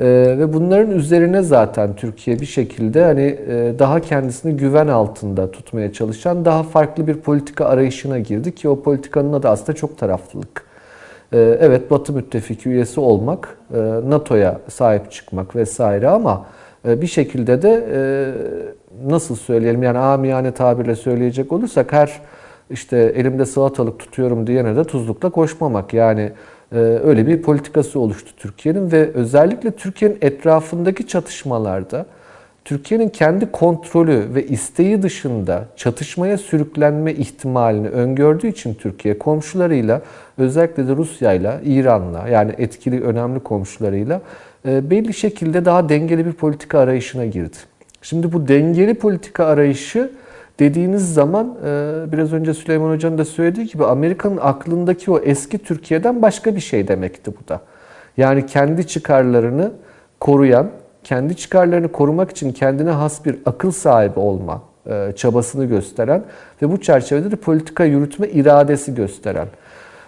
Ee, 0.00 0.04
ve 0.38 0.52
bunların 0.52 0.90
üzerine 0.90 1.42
zaten 1.42 1.96
Türkiye 1.96 2.40
bir 2.40 2.46
şekilde 2.46 3.04
hani 3.04 3.38
e, 3.48 3.74
daha 3.78 4.00
kendisini 4.00 4.56
güven 4.56 4.88
altında 4.88 5.50
tutmaya 5.50 5.92
çalışan 5.92 6.44
daha 6.44 6.62
farklı 6.62 7.06
bir 7.06 7.14
politika 7.14 7.64
arayışına 7.64 8.18
girdi 8.18 8.54
ki 8.54 8.68
o 8.68 8.82
politikanın 8.82 9.32
adı 9.32 9.48
aslında 9.48 9.72
çok 9.72 9.98
taraflılık. 9.98 10.66
Ee, 11.32 11.58
evet 11.60 11.90
Batı 11.90 12.12
müttefiki 12.12 12.68
üyesi 12.68 13.00
olmak, 13.00 13.58
e, 13.74 13.78
NATO'ya 14.08 14.60
sahip 14.68 15.12
çıkmak 15.12 15.56
vesaire 15.56 16.08
ama 16.08 16.46
bir 16.86 17.06
şekilde 17.06 17.62
de 17.62 17.86
e, 17.92 17.98
nasıl 19.10 19.36
söyleyelim 19.36 19.82
yani 19.82 19.98
amiyane 19.98 20.50
tabirle 20.50 20.96
söyleyecek 20.96 21.52
olursak 21.52 21.92
her 21.92 22.20
işte 22.70 22.96
elimde 22.96 23.46
salatalık 23.46 23.98
tutuyorum 23.98 24.46
diyene 24.46 24.76
de 24.76 24.84
tuzlukla 24.84 25.30
koşmamak. 25.30 25.94
Yani 25.94 26.32
e, 26.72 26.76
öyle 26.78 27.26
bir 27.26 27.42
politikası 27.42 28.00
oluştu 28.00 28.32
Türkiye'nin 28.36 28.92
ve 28.92 29.10
özellikle 29.14 29.70
Türkiye'nin 29.70 30.18
etrafındaki 30.20 31.06
çatışmalarda 31.06 32.06
Türkiye'nin 32.64 33.08
kendi 33.08 33.52
kontrolü 33.52 34.34
ve 34.34 34.46
isteği 34.46 35.02
dışında 35.02 35.64
çatışmaya 35.76 36.38
sürüklenme 36.38 37.12
ihtimalini 37.12 37.88
öngördüğü 37.88 38.46
için 38.48 38.74
Türkiye 38.74 39.18
komşularıyla 39.18 40.02
özellikle 40.38 40.88
de 40.88 40.96
Rusya'yla, 40.96 41.60
İran'la 41.64 42.28
yani 42.28 42.52
etkili 42.58 43.02
önemli 43.04 43.40
komşularıyla 43.40 44.20
belli 44.66 45.14
şekilde 45.14 45.64
daha 45.64 45.88
dengeli 45.88 46.26
bir 46.26 46.32
politika 46.32 46.78
arayışına 46.78 47.26
girdi. 47.26 47.56
Şimdi 48.02 48.32
bu 48.32 48.48
dengeli 48.48 48.94
politika 48.94 49.44
arayışı 49.44 50.10
dediğiniz 50.58 51.14
zaman 51.14 51.56
e, 51.64 52.12
biraz 52.12 52.32
önce 52.32 52.54
Süleyman 52.54 52.90
Hoca'nın 52.90 53.18
da 53.18 53.24
söylediği 53.24 53.66
gibi 53.66 53.84
Amerika'nın 53.84 54.38
aklındaki 54.42 55.10
o 55.10 55.18
eski 55.18 55.58
Türkiye'den 55.58 56.22
başka 56.22 56.56
bir 56.56 56.60
şey 56.60 56.88
demekti 56.88 57.32
bu 57.40 57.48
da. 57.48 57.60
Yani 58.16 58.46
kendi 58.46 58.86
çıkarlarını 58.86 59.72
koruyan, 60.20 60.70
kendi 61.04 61.36
çıkarlarını 61.36 61.92
korumak 61.92 62.30
için 62.30 62.52
kendine 62.52 62.90
has 62.90 63.24
bir 63.24 63.36
akıl 63.46 63.70
sahibi 63.70 64.20
olma 64.20 64.62
e, 64.90 65.12
çabasını 65.16 65.64
gösteren 65.64 66.24
ve 66.62 66.72
bu 66.72 66.80
çerçevede 66.80 67.30
de 67.30 67.36
politika 67.36 67.84
yürütme 67.84 68.28
iradesi 68.28 68.94
gösteren 68.94 69.46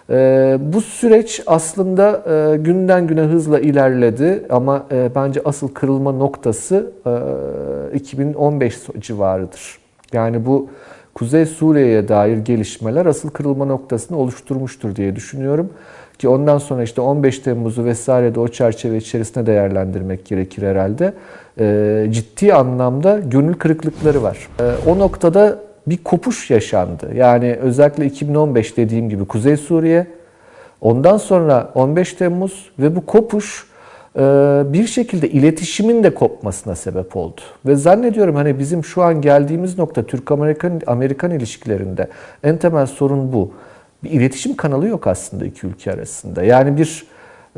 ee, 0.09 0.57
bu 0.61 0.81
süreç 0.81 1.41
aslında 1.47 2.23
e, 2.53 2.57
günden 2.57 3.07
güne 3.07 3.21
hızla 3.21 3.59
ilerledi 3.59 4.43
ama 4.49 4.85
e, 4.91 5.09
bence 5.15 5.41
asıl 5.45 5.67
kırılma 5.67 6.11
noktası 6.11 6.91
2015 7.93 8.75
e, 8.75 9.01
civarıdır. 9.01 9.77
Yani 10.13 10.45
bu 10.45 10.69
Kuzey 11.13 11.45
Suriye'ye 11.45 12.07
dair 12.07 12.37
gelişmeler 12.37 13.05
asıl 13.05 13.29
kırılma 13.29 13.65
noktasını 13.65 14.17
oluşturmuştur 14.17 14.95
diye 14.95 15.15
düşünüyorum. 15.15 15.69
Ki 16.19 16.29
ondan 16.29 16.57
sonra 16.57 16.83
işte 16.83 17.01
15 17.01 17.39
Temmuz'u 17.39 17.85
vesaire 17.85 18.35
de 18.35 18.39
o 18.39 18.47
çerçeve 18.47 18.97
içerisinde 18.97 19.45
değerlendirmek 19.45 20.25
gerekir 20.25 20.63
herhalde. 20.63 21.13
Ciddi 22.11 22.53
anlamda 22.53 23.19
gönül 23.19 23.53
kırıklıkları 23.53 24.23
var. 24.23 24.47
O 24.87 24.99
noktada 24.99 25.59
bir 25.89 25.97
kopuş 25.97 26.49
yaşandı. 26.49 27.11
Yani 27.15 27.55
özellikle 27.61 28.05
2015 28.05 28.77
dediğim 28.77 29.09
gibi 29.09 29.25
Kuzey 29.25 29.57
Suriye, 29.57 30.07
ondan 30.81 31.17
sonra 31.17 31.71
15 31.75 32.13
Temmuz 32.13 32.69
ve 32.79 32.95
bu 32.95 33.05
kopuş 33.05 33.69
e, 34.15 34.21
bir 34.65 34.87
şekilde 34.87 35.29
iletişimin 35.29 36.03
de 36.03 36.13
kopmasına 36.13 36.75
sebep 36.75 37.15
oldu. 37.15 37.41
Ve 37.65 37.75
zannediyorum 37.75 38.35
hani 38.35 38.59
bizim 38.59 38.83
şu 38.83 39.03
an 39.03 39.21
geldiğimiz 39.21 39.77
nokta 39.77 40.03
Türk-Amerikan 40.03 40.81
Amerikan 40.87 41.31
ilişkilerinde 41.31 42.07
en 42.43 42.57
temel 42.57 42.85
sorun 42.85 43.33
bu. 43.33 43.51
Bir 44.03 44.09
iletişim 44.09 44.55
kanalı 44.55 44.87
yok 44.87 45.07
aslında 45.07 45.45
iki 45.45 45.67
ülke 45.67 45.91
arasında. 45.91 46.43
Yani 46.43 46.77
bir 46.77 47.05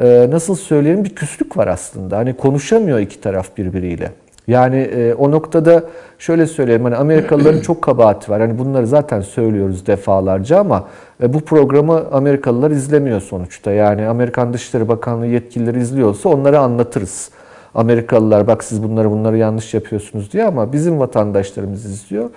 e, 0.02 0.28
nasıl 0.32 0.56
söyleyelim 0.56 1.04
bir 1.04 1.16
küslük 1.16 1.58
var 1.58 1.68
aslında. 1.68 2.18
Hani 2.18 2.38
konuşamıyor 2.38 3.00
iki 3.00 3.22
taraf 3.22 3.58
birbiriyle. 3.58 4.12
Yani 4.48 4.78
e, 4.78 5.14
o 5.14 5.32
noktada 5.32 5.84
şöyle 6.20 6.48
söyleyeyim 6.48 6.84
hani 6.84 6.96
Amerikalıların 6.96 7.60
çok 7.62 7.82
kabahati 7.82 8.32
var. 8.32 8.42
Hani 8.42 8.60
bunları 8.60 8.88
zaten 8.88 9.22
söylüyoruz 9.22 9.88
defalarca 9.88 10.60
ama 10.60 10.88
e, 11.24 11.34
bu 11.34 11.42
programı 11.42 12.04
Amerikalılar 12.12 12.72
izlemiyor 12.72 13.22
sonuçta. 13.22 13.72
Yani 13.72 14.08
Amerikan 14.08 14.54
Dışişleri 14.54 14.88
Bakanlığı 14.88 15.28
yetkilileri 15.28 15.80
izliyorsa 15.80 16.30
onları 16.30 16.60
anlatırız. 16.60 17.30
Amerikalılar 17.76 18.48
bak 18.48 18.64
siz 18.64 18.84
bunları 18.84 19.12
bunları 19.12 19.38
yanlış 19.38 19.74
yapıyorsunuz 19.74 20.34
diye 20.34 20.46
ama 20.46 20.74
bizim 20.74 21.00
vatandaşlarımız 21.00 21.86
izliyor. 21.86 22.30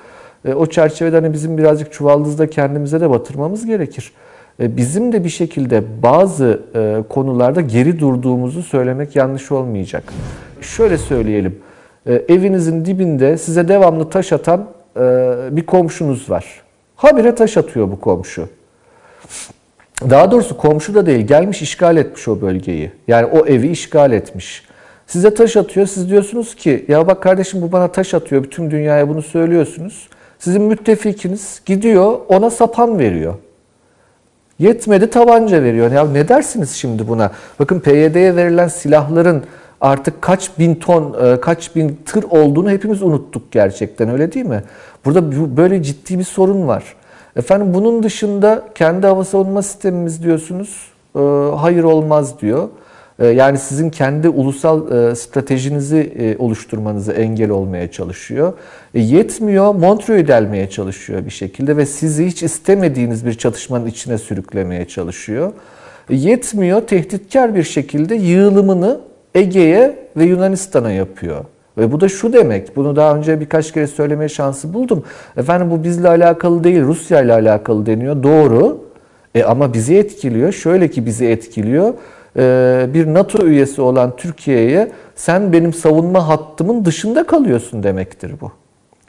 E, 0.45 0.55
o 0.55 0.67
çerçevede 0.67 1.17
hani 1.17 1.33
bizim 1.33 1.59
birazcık 1.59 1.93
çuvaldızda 1.93 2.51
kendimize 2.51 3.01
de 3.01 3.11
batırmamız 3.11 3.67
gerekir. 3.67 4.13
E, 4.61 4.77
bizim 4.77 5.13
de 5.13 5.25
bir 5.25 5.29
şekilde 5.29 5.83
bazı 6.03 6.61
e, 6.75 7.03
konularda 7.09 7.61
geri 7.61 8.01
durduğumuzu 8.01 8.63
söylemek 8.63 9.17
yanlış 9.17 9.53
olmayacak. 9.53 10.05
Şöyle 10.61 10.99
söyleyelim. 10.99 11.59
E, 12.07 12.23
evinizin 12.29 12.85
dibinde 12.85 13.39
size 13.39 13.69
devamlı 13.69 14.11
taş 14.11 14.33
atan 14.33 14.67
bir 15.51 15.67
komşunuz 15.67 16.31
var. 16.31 16.45
Habire 16.97 17.35
taş 17.35 17.57
atıyor 17.57 17.91
bu 17.91 18.01
komşu. 18.01 18.49
Daha 20.11 20.31
doğrusu 20.31 20.57
komşu 20.57 20.95
da 20.95 21.07
değil, 21.07 21.27
gelmiş 21.27 21.63
işgal 21.63 21.97
etmiş 21.97 22.29
o 22.29 22.41
bölgeyi. 22.41 22.93
Yani 23.09 23.27
o 23.27 23.47
evi 23.47 23.69
işgal 23.69 24.13
etmiş. 24.13 24.63
Size 25.07 25.35
taş 25.35 25.57
atıyor, 25.57 25.87
siz 25.87 26.11
diyorsunuz 26.11 26.55
ki 26.55 26.85
ya 26.89 27.07
bak 27.07 27.23
kardeşim 27.23 27.63
bu 27.63 27.73
bana 27.73 27.89
taş 27.89 28.15
atıyor, 28.15 28.43
bütün 28.43 28.71
dünyaya 28.71 29.09
bunu 29.09 29.23
söylüyorsunuz. 29.23 30.09
Sizin 30.39 30.63
müttefikiniz 30.63 31.63
gidiyor 31.67 32.19
ona 32.29 32.51
sapan 32.51 32.99
veriyor. 32.99 33.35
Yetmedi 34.59 35.11
tabanca 35.11 35.63
veriyor. 35.63 35.93
Ya 35.93 36.07
ne 36.07 36.29
dersiniz 36.29 36.71
şimdi 36.71 37.09
buna? 37.09 37.31
Bakın 37.61 37.81
PYD'ye 37.81 38.37
verilen 38.37 38.69
silahların 38.69 39.45
artık 39.85 40.23
kaç 40.23 40.59
bin 40.59 40.75
ton, 40.75 41.17
e, 41.25 41.41
kaç 41.41 41.77
bin 41.77 41.99
tır 42.07 42.25
olduğunu 42.31 42.71
hepimiz 42.71 43.03
unuttuk 43.03 43.53
gerçekten 43.53 44.09
öyle 44.09 44.33
değil 44.33 44.47
mi? 44.47 44.63
Burada 45.05 45.57
böyle 45.57 45.83
ciddi 45.83 46.19
bir 46.19 46.25
sorun 46.25 46.69
var. 46.69 46.85
Efendim 47.37 47.75
bunun 47.75 48.03
dışında 48.03 48.65
kendi 48.75 49.07
hava 49.07 49.25
savunma 49.25 49.63
sistemimiz 49.63 50.23
diyorsunuz. 50.23 50.91
E, 51.17 51.21
hayır 51.57 51.85
olmaz 51.85 52.41
diyor. 52.41 52.69
E, 53.19 53.27
yani 53.27 53.59
sizin 53.59 53.91
kendi 53.91 54.29
ulusal 54.29 55.15
stratejinizi 55.15 56.37
oluşturmanızı 56.39 57.13
engel 57.13 57.51
olmaya 57.51 57.91
çalışıyor. 57.91 58.53
Yetmiyor, 58.95 59.75
Montreux'u 59.75 60.29
delmeye 60.29 60.71
çalışıyor 60.71 61.25
bir 61.25 61.31
şekilde 61.31 61.77
ve 61.77 61.87
sizi 61.87 62.27
hiç 62.27 62.43
istemediğiniz 62.43 63.27
bir 63.27 63.35
çatışmanın 63.35 63.87
içine 63.87 64.19
sürüklemeye 64.19 64.85
çalışıyor. 64.89 65.53
Yetmiyor, 66.11 66.81
tehditkar 66.81 67.55
bir 67.55 67.63
şekilde 67.63 68.15
yığılımını 68.15 69.01
Ege'ye 69.35 69.99
ve 70.17 70.25
Yunanistan'a 70.25 70.93
yapıyor. 70.93 71.45
Ve 71.79 71.93
bu 71.93 72.01
da 72.01 72.09
şu 72.09 72.33
demek, 72.33 72.77
bunu 72.77 72.97
daha 72.97 73.17
önce 73.17 73.41
birkaç 73.41 73.73
kere 73.73 73.87
söylemeye 73.87 74.29
şansı 74.29 74.75
buldum. 74.75 75.05
Efendim 75.37 75.71
bu 75.71 75.85
bizle 75.85 76.09
alakalı 76.09 76.65
değil, 76.65 76.83
Rusya 76.83 77.21
ile 77.21 77.33
alakalı 77.33 77.87
deniyor. 77.87 78.23
Doğru. 78.23 78.85
E 79.35 79.45
ama 79.45 79.75
bizi 79.75 79.97
etkiliyor. 79.97 80.53
Şöyle 80.53 80.91
ki 80.91 81.07
bizi 81.07 81.27
etkiliyor. 81.27 81.95
E, 82.37 82.87
bir 82.95 83.15
NATO 83.15 83.47
üyesi 83.47 83.83
olan 83.83 84.17
Türkiye'ye 84.17 84.93
sen 85.15 85.53
benim 85.53 85.73
savunma 85.73 86.29
hattımın 86.29 86.85
dışında 86.85 87.27
kalıyorsun 87.27 87.83
demektir 87.83 88.33
bu. 88.41 88.53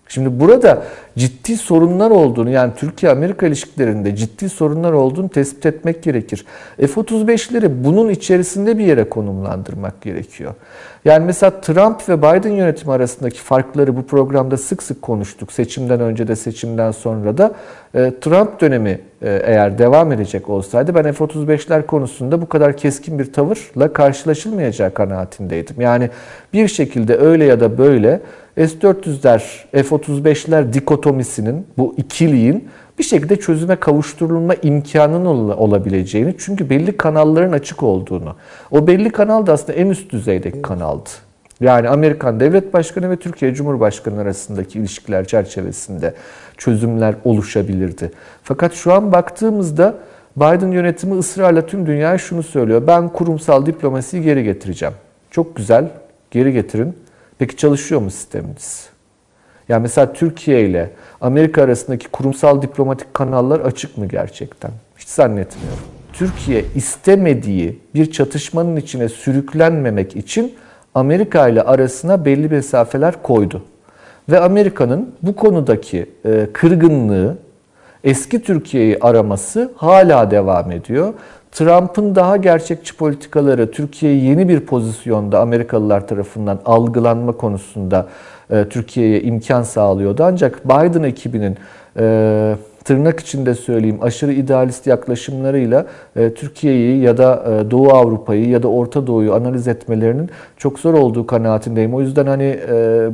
Şimdi 0.08 0.40
burada 0.40 0.84
ciddi 1.18 1.58
sorunlar 1.58 2.12
olduğunu 2.12 2.50
yani 2.50 2.72
Türkiye-Amerika 2.78 3.48
ilişkilerinde 3.48 4.16
ciddi 4.16 4.50
sorunlar 4.50 4.94
olduğunu 4.94 5.30
tespit 5.30 5.66
etmek 5.66 6.04
gerekir. 6.04 6.46
F-35'leri 6.78 7.84
bunun 7.84 8.10
içerisinde 8.10 8.78
bir 8.78 8.86
yere 8.86 9.10
konumlandırmak 9.10 10.02
gerekiyor. 10.02 10.54
Yani 11.06 11.26
mesela 11.26 11.62
Trump 11.62 12.10
ve 12.10 12.18
Biden 12.18 12.52
yönetimi 12.52 12.94
arasındaki 12.94 13.40
farkları 13.40 13.98
bu 13.98 14.04
programda 14.04 14.58
sık 14.58 14.84
sık 14.84 15.02
konuştuk. 15.02 15.52
Seçimden 15.52 16.00
önce 16.00 16.28
de 16.28 16.36
seçimden 16.36 16.92
sonra 16.92 17.38
da. 17.38 17.54
E, 17.96 18.14
Trump 18.22 18.62
dönemi 18.62 19.00
e, 19.22 19.42
eğer 19.46 19.78
devam 19.78 20.12
edecek 20.12 20.50
olsaydı 20.50 20.96
ben 20.96 21.12
F-35'ler 21.12 21.86
konusunda 21.86 22.42
bu 22.42 22.50
kadar 22.50 22.78
keskin 22.78 23.20
bir 23.20 23.34
tavırla 23.34 23.94
karşılaşılmayacağı 23.94 24.94
kanaatindeydim. 24.94 25.82
Yani 25.82 26.10
bir 26.54 26.68
şekilde 26.68 27.18
öyle 27.18 27.46
ya 27.46 27.60
da 27.60 27.78
böyle 27.78 28.22
S-400'ler, 28.58 29.40
F-35'ler 29.72 30.74
dikotomisinin, 31.06 31.68
bu 31.78 31.94
ikiliğin 31.98 32.70
bir 33.00 33.04
şekilde 33.04 33.36
çözüme 33.36 33.76
kavuşturulma 33.76 34.54
imkanının 34.56 35.50
olabileceğini 35.50 36.36
çünkü 36.38 36.70
belli 36.70 36.98
kanalların 36.98 37.52
açık 37.52 37.84
olduğunu. 37.84 38.36
O 38.72 38.88
belli 38.88 39.10
kanal 39.10 39.46
da 39.46 39.54
aslında 39.54 39.74
en 39.74 39.90
üst 39.90 40.12
düzeydeki 40.12 40.62
kanaldı. 40.62 41.10
Yani 41.62 41.90
Amerikan 41.90 42.40
Devlet 42.40 42.74
Başkanı 42.74 43.10
ve 43.10 43.16
Türkiye 43.16 43.54
Cumhurbaşkanı 43.54 44.22
arasındaki 44.22 44.80
ilişkiler 44.80 45.26
çerçevesinde 45.26 46.14
çözümler 46.58 47.16
oluşabilirdi. 47.24 48.12
Fakat 48.44 48.74
şu 48.74 48.94
an 48.94 49.12
baktığımızda 49.12 49.96
Biden 50.38 50.72
yönetimi 50.72 51.18
ısrarla 51.18 51.66
tüm 51.66 51.86
dünyaya 51.86 52.18
şunu 52.18 52.44
söylüyor. 52.44 52.88
Ben 52.88 53.10
kurumsal 53.10 53.66
diplomasiyi 53.66 54.24
geri 54.24 54.44
getireceğim. 54.44 54.96
Çok 55.32 55.56
güzel, 55.56 55.90
geri 56.32 56.54
getirin. 56.54 56.96
Peki 57.38 57.58
çalışıyor 57.58 58.02
mu 58.02 58.12
sisteminiz? 58.12 58.95
Yani 59.70 59.82
mesela 59.82 60.14
Türkiye 60.14 60.70
ile 60.70 60.90
Amerika 61.22 61.62
arasındaki 61.62 62.08
kurumsal 62.08 62.62
diplomatik 62.62 63.14
kanallar 63.14 63.60
açık 63.60 63.98
mı 63.98 64.06
gerçekten? 64.06 64.72
Hiç 64.98 65.08
zannetmiyorum. 65.08 65.84
Türkiye 66.14 66.66
istemediği 66.76 67.80
bir 67.96 68.12
çatışmanın 68.12 68.76
içine 68.76 69.10
sürüklenmemek 69.10 70.16
için 70.16 70.54
Amerika 70.96 71.48
ile 71.48 71.62
arasına 71.62 72.26
belli 72.26 72.50
mesafeler 72.50 73.24
koydu. 73.24 73.62
Ve 74.30 74.40
Amerika'nın 74.40 75.16
bu 75.22 75.36
konudaki 75.36 76.06
e, 76.26 76.48
kırgınlığı, 76.54 77.38
eski 78.04 78.42
Türkiye'yi 78.42 78.98
araması 79.02 79.72
hala 79.76 80.32
devam 80.32 80.72
ediyor. 80.72 81.14
Trump'ın 81.52 82.16
daha 82.16 82.38
gerçekçi 82.38 82.98
politikaları 82.98 83.72
Türkiye'yi 83.72 84.24
yeni 84.24 84.50
bir 84.50 84.60
pozisyonda 84.60 85.40
Amerikalılar 85.40 86.08
tarafından 86.08 86.60
algılanma 86.66 87.32
konusunda 87.32 88.08
e, 88.50 88.66
Türkiye'ye 88.70 89.22
imkan 89.22 89.64
sağlıyordu. 89.64 90.24
Ancak 90.24 90.66
Biden 90.66 91.04
ekibinin 91.04 91.58
e, 92.00 92.56
tırnak 92.84 93.20
içinde 93.20 93.56
söyleyeyim 93.56 93.98
aşırı 94.02 94.34
idealist 94.34 94.88
yaklaşımlarıyla 94.88 95.86
e, 96.16 96.34
Türkiye'yi 96.34 97.02
ya 97.02 97.18
da 97.18 97.64
Doğu 97.72 97.90
Avrupa'yı 97.90 98.50
ya 98.50 98.64
da 98.64 98.68
Orta 98.68 99.08
Doğu'yu 99.08 99.34
analiz 99.34 99.68
etmelerinin 99.68 100.30
çok 100.58 100.80
zor 100.80 100.94
olduğu 100.94 101.28
kanaatindeyim. 101.28 101.94
O 101.94 102.02
yüzden 102.02 102.26
hani 102.28 102.60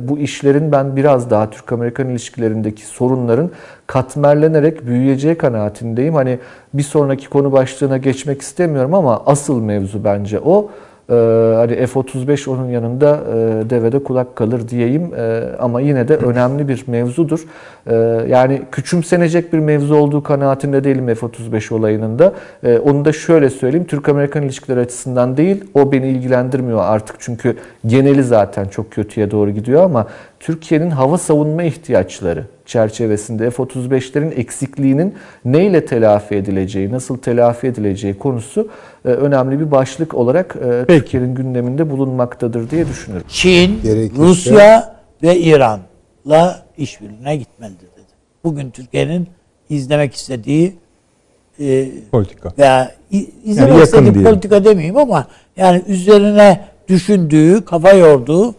bu 0.08 0.18
işlerin 0.18 0.72
ben 0.72 0.96
biraz 0.96 1.30
daha 1.30 1.50
Türk-Amerikan 1.50 2.08
ilişkilerindeki 2.08 2.86
sorunların 2.86 3.50
katmerlenerek 3.86 4.86
büyüyeceği 4.86 5.34
kanaatindeyim. 5.34 6.14
Hani 6.14 6.38
bir 6.74 6.82
sonraki 6.82 7.28
konu 7.28 7.52
başlığına 7.52 7.96
geçmek 7.96 8.42
istemiyorum 8.42 8.94
ama 8.94 9.22
asıl 9.26 9.60
mevzu 9.60 10.04
bence 10.04 10.40
o. 10.40 10.70
Ee, 11.12 11.54
hani 11.56 11.86
F-35 11.86 12.50
onun 12.50 12.68
yanında 12.68 13.20
e, 13.28 13.70
devede 13.70 14.02
kulak 14.02 14.36
kalır 14.36 14.68
diyeyim 14.68 15.14
e, 15.14 15.42
ama 15.58 15.80
yine 15.80 16.08
de 16.08 16.16
önemli 16.16 16.68
bir 16.68 16.84
mevzudur. 16.86 17.46
E, 17.86 17.94
yani 18.28 18.62
küçümsenecek 18.72 19.52
bir 19.52 19.58
mevzu 19.58 19.94
olduğu 19.94 20.22
kanaatinde 20.22 20.84
değilim 20.84 21.14
F-35 21.14 21.74
olayının 21.74 22.18
da. 22.18 22.32
E, 22.64 22.78
onu 22.78 23.04
da 23.04 23.12
şöyle 23.12 23.50
söyleyeyim, 23.50 23.86
Türk-Amerikan 23.86 24.42
ilişkileri 24.42 24.80
açısından 24.80 25.36
değil, 25.36 25.64
o 25.74 25.92
beni 25.92 26.08
ilgilendirmiyor 26.08 26.80
artık 26.82 27.16
çünkü 27.18 27.56
geneli 27.86 28.22
zaten 28.22 28.64
çok 28.64 28.90
kötüye 28.90 29.30
doğru 29.30 29.50
gidiyor 29.50 29.82
ama 29.82 30.06
Türkiye'nin 30.40 30.90
hava 30.90 31.18
savunma 31.18 31.62
ihtiyaçları 31.62 32.44
çerçevesinde 32.66 33.50
F-35'lerin 33.50 34.34
eksikliğinin 34.34 35.14
neyle 35.44 35.86
telafi 35.86 36.34
edileceği, 36.34 36.92
nasıl 36.92 37.18
telafi 37.18 37.66
edileceği 37.66 38.18
konusu 38.18 38.68
önemli 39.08 39.60
bir 39.60 39.70
başlık 39.70 40.14
olarak 40.14 40.56
e, 40.56 40.84
Türkiye'nin 40.86 41.34
gündeminde 41.34 41.90
bulunmaktadır 41.90 42.70
diye 42.70 42.88
düşünüyorum. 42.88 43.26
Çin, 43.30 43.82
Gerekirse... 43.82 44.22
Rusya 44.22 44.96
ve 45.22 45.38
İran'la 45.38 46.62
işbirliğine 46.76 47.36
gitmelidir 47.36 47.88
dedi. 47.96 48.12
Bugün 48.44 48.70
Türkiye'nin 48.70 49.28
izlemek 49.68 50.14
istediği 50.14 50.76
e, 51.60 51.88
politika. 52.12 52.52
Veya 52.58 52.94
izlemek 53.44 53.72
yani 53.72 53.82
istediği 53.82 54.14
diyelim. 54.14 54.30
politika 54.30 54.64
demeyeyim 54.64 54.96
ama 54.96 55.26
yani 55.56 55.82
üzerine 55.86 56.60
düşündüğü, 56.88 57.64
kafa 57.64 57.92
yorduğu 57.92 58.54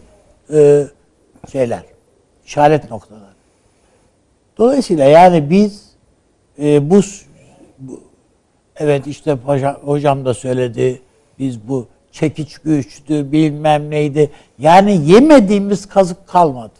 e, 0.54 0.84
şeyler, 1.52 1.82
işaret 2.46 2.90
noktaları. 2.90 3.24
Dolayısıyla 4.58 5.04
yani 5.04 5.50
biz 5.50 5.82
e, 6.62 6.90
bu, 6.90 7.00
bu 7.78 8.00
evet 8.76 9.06
işte 9.06 9.32
hocam, 9.32 9.76
hocam 9.84 10.24
da 10.24 10.34
söyledi 10.34 11.00
biz 11.38 11.68
bu 11.68 11.86
çekiç 12.12 12.58
güçtü 12.58 13.32
bilmem 13.32 13.90
neydi. 13.90 14.30
Yani 14.58 15.10
yemediğimiz 15.10 15.86
kazık 15.86 16.28
kalmadı. 16.28 16.72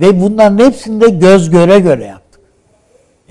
Ve 0.00 0.20
bunların 0.20 0.58
hepsini 0.58 1.00
de 1.00 1.08
göz 1.08 1.50
göre 1.50 1.78
göre 1.78 2.04
yaptık. 2.04 2.40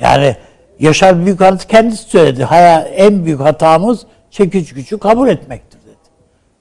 Yani 0.01 0.35
Yaşar 0.79 1.25
Büyükhanıt 1.25 1.67
kendisi 1.67 2.09
söyledi. 2.09 2.43
Haya, 2.43 2.81
en 2.81 3.25
büyük 3.25 3.39
hatamız 3.39 4.05
çekiç 4.31 4.73
gücü 4.73 4.97
kabul 4.97 5.27
etmektir 5.27 5.79
dedi. 5.85 5.95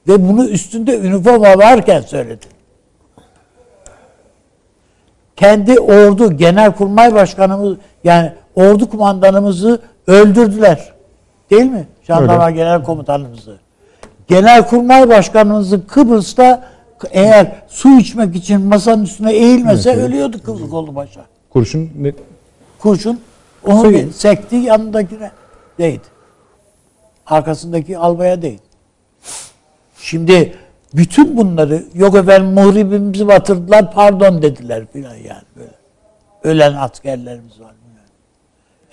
Ve 0.09 0.29
bunu 0.29 0.49
üstünde 0.49 0.99
üniforma 0.99 1.59
varken 1.59 2.01
söyledi. 2.01 2.47
kendi 5.37 5.81
ordu 5.81 6.37
genelkurmay 6.37 7.15
başkanımız 7.15 7.77
yani 8.05 8.33
ordu 8.55 8.91
kumandanımızı 8.91 9.83
öldürdüler. 10.07 10.93
Değil 11.51 11.71
mi? 11.71 11.87
Jandarma 12.03 12.47
Öyle. 12.47 12.57
Genel 12.57 12.83
Komutanımızı. 12.83 13.59
Genelkurmay 14.29 15.09
Başkanımızı 15.09 15.87
Kıbrıs'ta 15.87 16.69
eğer 17.11 17.53
su 17.69 17.99
içmek 17.99 18.37
için 18.37 18.61
masanın 18.61 19.05
üstüne 19.05 19.33
eğilmese 19.33 19.91
evet, 19.91 20.05
ölüyordu 20.05 20.43
Kıbrıs 20.43 20.71
kolu 20.71 20.95
başa. 20.95 21.21
Kurşun 21.51 21.91
ne? 21.99 22.12
Kurşun 22.79 23.21
onu 23.67 23.81
Sayın. 23.81 24.11
sekti 24.11 24.57
yanındakine 24.57 25.31
değdi. 25.79 26.03
Arkasındaki 27.27 27.99
albaya 27.99 28.43
değdi. 28.43 28.62
Şimdi 29.99 30.57
bütün 30.95 31.37
bunları 31.37 31.85
yok 31.95 32.17
efendim 32.17 32.53
muhribimizi 32.53 33.29
batırdılar 33.29 33.93
pardon 33.93 34.43
dediler 34.43 34.85
filan 34.93 35.15
yani 35.15 35.43
böyle. 35.57 35.73
Ölen 36.43 36.75
askerlerimiz 36.75 37.61
var. 37.61 37.73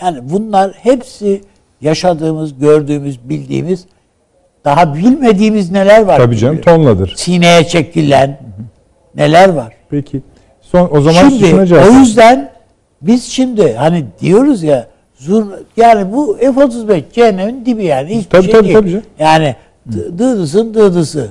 Yani 0.01 0.19
bunlar 0.23 0.71
hepsi 0.71 1.41
yaşadığımız, 1.81 2.59
gördüğümüz, 2.59 3.29
bildiğimiz 3.29 3.85
daha 4.65 4.95
bilmediğimiz 4.95 5.71
neler 5.71 6.01
var. 6.01 6.17
Tabii 6.17 6.37
canım 6.37 6.61
tonladır. 6.61 7.13
Sineye 7.17 7.63
çekilen 7.63 8.39
neler 9.15 9.49
var. 9.49 9.73
Peki. 9.89 10.21
Son 10.61 10.89
o 10.91 11.01
zaman 11.01 11.29
şimdi, 11.29 11.75
O 11.75 11.91
yüzden 11.99 12.51
biz 13.01 13.23
şimdi 13.23 13.73
hani 13.73 14.05
diyoruz 14.21 14.63
ya 14.63 14.87
zur, 15.15 15.45
yani 15.77 16.13
bu 16.13 16.37
F-35 16.37 17.03
cehennemin 17.13 17.65
dibi 17.65 17.85
yani 17.85 18.15
hiçbir 18.15 18.29
tabii, 18.29 18.43
şey 18.43 18.51
tabii, 18.53 18.63
değil. 18.63 18.75
Tabii, 18.75 18.91
tabii. 18.91 19.03
Yani 19.19 19.55
dıdısın 19.91 20.73
dıdısı. 20.73 21.29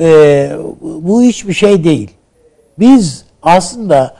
Ee, 0.00 0.52
bu 0.82 1.22
hiçbir 1.22 1.52
şey 1.52 1.84
değil. 1.84 2.10
Biz 2.78 3.24
aslında 3.42 4.14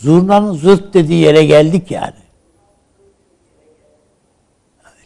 zurnanın 0.00 0.52
zırt 0.52 0.94
dediği 0.94 1.20
yere 1.20 1.44
geldik 1.44 1.90
yani. 1.90 2.23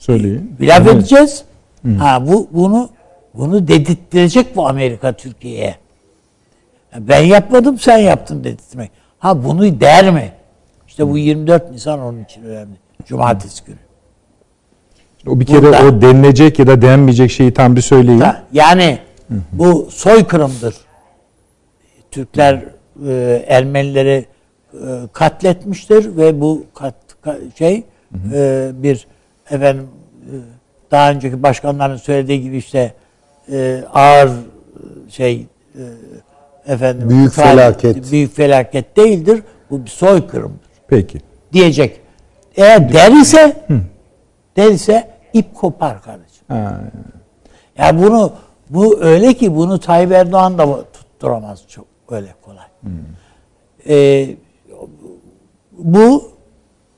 Söyleyin. 0.08 0.56
Laf 0.60 0.88
edeceğiz. 0.88 1.44
Hı. 1.84 1.94
Ha 1.94 2.26
bu 2.26 2.48
bunu 2.52 2.90
bunu 3.34 3.68
dedirttirecek 3.68 4.56
bu 4.56 4.68
Amerika 4.68 5.12
Türkiye'ye. 5.12 5.74
Ben 6.98 7.20
yapmadım 7.20 7.78
sen 7.78 7.98
yaptın 7.98 8.44
dedirtmek. 8.44 8.90
Ha 9.18 9.44
bunu 9.44 9.80
der 9.80 10.12
mi? 10.12 10.32
İşte 10.86 11.08
bu 11.08 11.18
24 11.18 11.70
Nisan 11.70 12.00
onun 12.00 12.24
için 12.24 12.42
önemli. 12.42 12.74
Cumartesi 13.06 13.64
günü. 13.64 13.76
O 15.26 15.40
bir 15.40 15.46
kere 15.46 15.62
Burada, 15.62 15.84
o 15.84 16.00
denilecek 16.00 16.58
ya 16.58 16.66
da 16.66 16.82
denmeyecek 16.82 17.30
şeyi 17.30 17.54
tam 17.54 17.76
bir 17.76 17.80
söyleyin. 17.80 18.20
Da, 18.20 18.42
yani 18.52 18.98
hı 19.28 19.34
hı. 19.34 19.40
bu 19.52 19.88
soykırımdır. 19.90 20.74
Türkler 22.10 22.64
e, 23.06 23.44
Ermenileri 23.48 24.26
e, 24.72 24.78
katletmiştir 25.12 26.16
ve 26.16 26.40
bu 26.40 26.64
kat, 26.74 26.94
kat 27.22 27.38
şey 27.58 27.84
hı 28.12 28.18
hı. 28.18 28.36
E, 28.36 28.70
bir 28.82 29.06
efendim 29.50 29.88
e, 30.22 30.34
daha 30.90 31.10
önceki 31.10 31.42
başkanların 31.42 31.96
söylediği 31.96 32.42
gibi 32.42 32.56
işte 32.56 32.94
e, 33.52 33.82
ağır 33.94 34.30
şey 35.08 35.46
e, 35.74 36.72
efendim 36.72 37.08
büyük 37.08 37.32
felaket 37.32 38.12
büyük 38.12 38.36
felaket 38.36 38.96
değildir. 38.96 39.42
Bu 39.70 39.84
bir 39.84 39.90
soykırımdır. 39.90 40.68
Peki. 40.88 41.20
Diyecek. 41.52 42.00
Eğer 42.56 42.92
der 42.92 43.12
ise 43.12 43.56
Hı. 43.66 43.80
der 44.56 44.70
ise 44.70 45.10
ip 45.32 45.54
kopar 45.54 46.02
kardeşim. 46.02 46.44
Ha. 46.48 46.80
Ya 47.78 47.98
bunu 47.98 48.32
bu 48.70 49.00
öyle 49.00 49.34
ki 49.34 49.56
bunu 49.56 49.80
Tayyip 49.80 50.12
Erdoğan 50.12 50.58
da 50.58 50.84
tutturamaz 50.92 51.62
çok 51.68 51.86
öyle 52.10 52.34
kolay. 52.42 52.66
Ee, 53.88 54.36
bu 55.78 56.30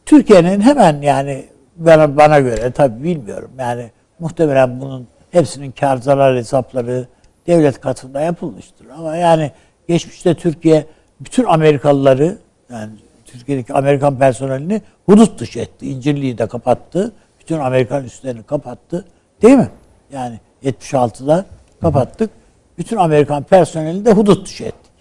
Türkiye'nin 0.07 0.61
hemen 0.61 1.03
yani 1.03 1.45
bana, 1.81 2.16
bana 2.16 2.40
göre 2.40 2.71
tabii 2.71 3.05
bilmiyorum. 3.05 3.51
Yani 3.59 3.90
muhtemelen 4.19 4.81
bunun 4.81 5.07
hepsinin 5.31 5.71
kar 5.71 5.97
zarar 5.97 6.37
hesapları 6.37 7.07
devlet 7.47 7.81
katında 7.81 8.21
yapılmıştır. 8.21 8.87
Ama 8.99 9.16
yani 9.16 9.53
geçmişte 9.88 10.35
Türkiye 10.35 10.87
bütün 11.21 11.45
Amerikalıları 11.45 12.38
yani 12.73 12.90
Türkiye'deki 13.25 13.75
Amerikan 13.75 14.19
personelini 14.19 14.83
hudut 15.07 15.40
dışı 15.40 15.59
etti. 15.61 15.90
İncirliği 15.90 16.38
de 16.38 16.47
kapattı. 16.47 17.12
Bütün 17.40 17.59
Amerikan 17.59 18.05
üslerini 18.05 18.43
kapattı. 18.43 19.05
Değil 19.43 19.57
mi? 19.57 19.69
Yani 20.12 20.40
76'da 20.64 21.45
kapattık. 21.81 22.31
Bütün 22.79 22.97
Amerikan 22.97 23.43
personelini 23.43 24.05
de 24.05 24.12
hudut 24.12 24.47
dışı 24.47 24.64
ettik. 24.64 24.93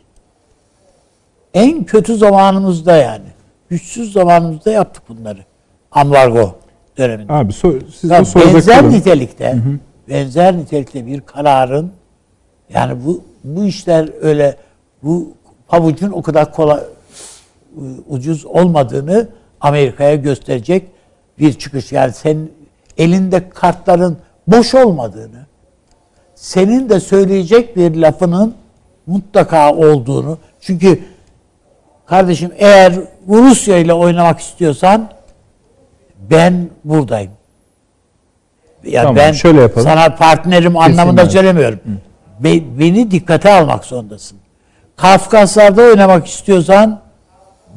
En 1.53 1.83
kötü 1.83 2.15
zamanımızda 2.15 2.95
yani. 2.95 3.25
Güçsüz 3.69 4.13
zamanımızda 4.13 4.71
yaptık 4.71 5.03
bunları. 5.09 5.39
Ambargo 5.91 6.58
döneminde. 6.99 7.33
Abi 7.33 7.53
so, 7.53 7.73
siz 7.95 8.09
ya, 8.09 8.23
benzer 8.35 8.79
kalın. 8.79 8.91
nitelikte 8.91 9.51
hı 9.53 9.55
hı. 9.55 9.79
benzer 10.09 10.57
nitelikte 10.57 11.05
bir 11.05 11.21
kararın 11.21 11.91
yani 12.73 13.05
bu 13.05 13.23
bu 13.43 13.65
işler 13.65 14.09
öyle 14.21 14.55
bu 15.03 15.33
pabucun 15.67 16.11
o 16.11 16.21
kadar 16.21 16.51
kolay 16.51 16.79
ucuz 18.09 18.45
olmadığını 18.45 19.27
Amerika'ya 19.61 20.15
gösterecek 20.15 20.87
bir 21.39 21.53
çıkış. 21.53 21.91
Yani 21.91 22.13
senin 22.13 22.53
elinde 22.97 23.49
kartların 23.49 24.17
boş 24.47 24.75
olmadığını, 24.75 25.45
senin 26.35 26.89
de 26.89 26.99
söyleyecek 26.99 27.75
bir 27.75 27.95
lafının 27.95 28.55
mutlaka 29.07 29.73
olduğunu. 29.73 30.37
Çünkü 30.61 30.99
kardeşim 32.05 32.51
eğer 32.57 32.93
Rusya 33.27 33.77
ile 33.77 33.93
oynamak 33.93 34.39
istiyorsan 34.39 35.09
ben 36.31 36.69
buradayım. 36.83 37.31
Ya 38.83 39.01
tamam, 39.01 39.15
ben 39.15 39.31
şöyle 39.31 39.61
yapalım. 39.61 39.87
sana 39.87 40.15
partnerim 40.15 40.73
Kesinlikle. 40.73 41.01
anlamında 41.01 41.29
söylemiyorum. 41.29 41.79
Be, 42.39 42.79
beni 42.79 43.11
dikkate 43.11 43.51
almak 43.51 43.85
zorundasın. 43.85 44.37
Kafkaslarda 44.95 45.81
oynamak 45.81 46.27
istiyorsan 46.27 47.01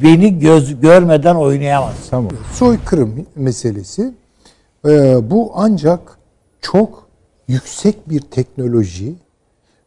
beni 0.02 0.38
göz 0.38 0.80
görmeden 0.80 1.34
oynayamazsın. 1.34 2.10
Tamam. 2.10 2.30
Soykırım 2.52 3.26
meselesi 3.36 4.14
e, 4.88 4.90
bu 5.30 5.52
ancak 5.54 6.18
çok 6.60 7.06
yüksek 7.48 8.10
bir 8.10 8.20
teknoloji 8.20 9.14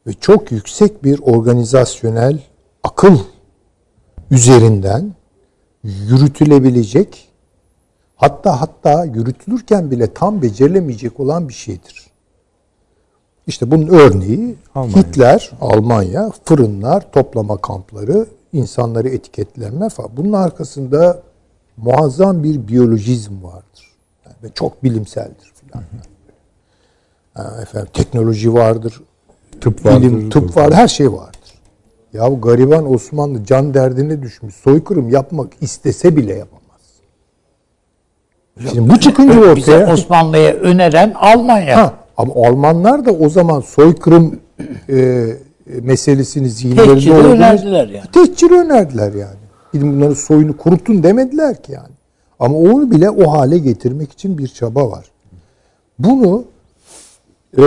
ve 0.08 0.14
çok 0.14 0.52
yüksek 0.52 1.04
bir 1.04 1.20
organizasyonel 1.20 2.40
akıl 2.84 3.20
üzerinden 4.32 5.14
yürütülebilecek 5.84 7.28
Hatta 8.16 8.62
hatta 8.62 9.06
yürütülürken 9.06 9.92
bile 9.92 10.14
tam 10.14 10.42
becerilemeyecek 10.42 11.20
olan 11.20 11.50
bir 11.50 11.54
şeydir. 11.54 12.06
İşte 13.48 13.72
bunun 13.72 13.88
örneği 13.88 14.56
Almanya. 14.76 14.98
Hitler, 14.98 15.52
Almanya, 15.62 16.32
fırınlar, 16.46 17.12
toplama 17.12 17.58
kampları, 17.58 18.28
insanları 18.54 19.10
etiketlenme 19.10 19.90
falan. 19.90 20.10
Bunun 20.18 20.34
arkasında 20.34 21.22
muazzam 21.78 22.44
bir 22.44 22.68
biyolojizm 22.68 23.44
vardır. 23.44 23.92
Yani 24.26 24.36
ve 24.44 24.50
çok 24.54 24.84
bilimseldir 24.84 25.54
filan. 25.56 25.84
Yani 27.38 27.62
efendim 27.62 27.90
teknoloji 27.94 28.54
vardır, 28.54 29.02
tıp 29.62 29.86
vardır, 29.86 30.02
bilim, 30.02 30.30
tıp 30.30 30.58
var, 30.58 30.74
her 30.74 30.88
şey 30.88 31.14
vardır. 31.14 31.36
Ya 32.14 32.28
gariban 32.28 32.94
Osmanlı 32.94 33.44
can 33.44 33.74
derdine 33.74 34.22
düşmüş. 34.22 34.56
Soykırım 34.56 35.10
yapmak 35.10 35.54
istese 35.62 36.16
bile 36.16 36.34
yapamaz. 36.34 36.65
Şimdi 38.60 38.90
bu 38.90 39.00
çıkınca 39.00 39.40
ortaya... 39.40 39.56
Bize 39.56 39.86
Osmanlı'ya 39.86 40.54
öneren 40.54 41.14
Almanya. 41.16 41.78
Ha, 41.78 41.94
ama 42.18 42.34
Almanlar 42.48 43.06
da 43.06 43.12
o 43.12 43.30
zaman 43.30 43.60
soykırım 43.60 44.40
e, 44.90 45.26
meselesini 45.82 46.50
zihinlerinde 46.50 46.94
Teçhiri 46.94 47.14
önerdiler 47.14 47.88
yani. 47.88 48.08
Teçhiri 48.12 48.54
önerdiler 48.54 49.14
yani. 49.14 49.38
Gidin 49.74 49.96
bunları 49.96 50.16
soyunu 50.16 50.58
kurutun 50.58 51.04
demediler 51.04 51.64
ki 51.64 51.72
yani. 51.72 51.94
Ama 52.40 52.58
onu 52.58 52.92
bile 52.92 53.10
o 53.10 53.32
hale 53.32 53.58
getirmek 53.58 54.12
için 54.12 54.38
bir 54.38 54.48
çaba 54.48 54.92
var. 54.92 55.06
Bunu 56.00 56.46
e, 57.58 57.64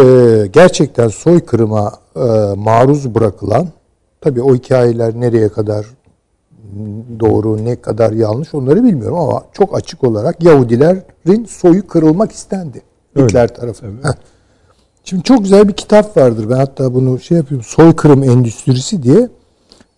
gerçekten 0.53 1.09
soykırıma 1.09 1.92
e, 2.16 2.20
maruz 2.57 3.14
bırakılan, 3.14 3.68
tabii 4.20 4.42
o 4.42 4.55
hikayeler 4.55 5.14
nereye 5.14 5.48
kadar 5.48 5.87
doğru 7.20 7.64
ne 7.64 7.81
kadar 7.81 8.12
yanlış 8.12 8.54
onları 8.54 8.85
bilmiyorum 8.85 9.18
ama 9.18 9.44
çok 9.52 9.76
açık 9.76 10.04
olarak 10.04 10.44
Yahudilerin 10.44 11.44
soyu 11.44 11.87
kırılmak 11.87 12.33
istendi. 12.33 12.83
Hitler 13.16 13.54
tarafından. 13.54 14.00
Evet. 14.04 14.18
Şimdi 15.04 15.22
çok 15.22 15.42
güzel 15.42 15.68
bir 15.68 15.72
kitap 15.72 16.16
vardır. 16.16 16.50
Ben 16.50 16.57
hatta 16.57 16.94
bunu 16.94 17.20
şey 17.20 17.37
yapıyorum. 17.37 17.66
Soykırım 17.68 18.22
Endüstrisi 18.22 19.02
diye. 19.02 19.28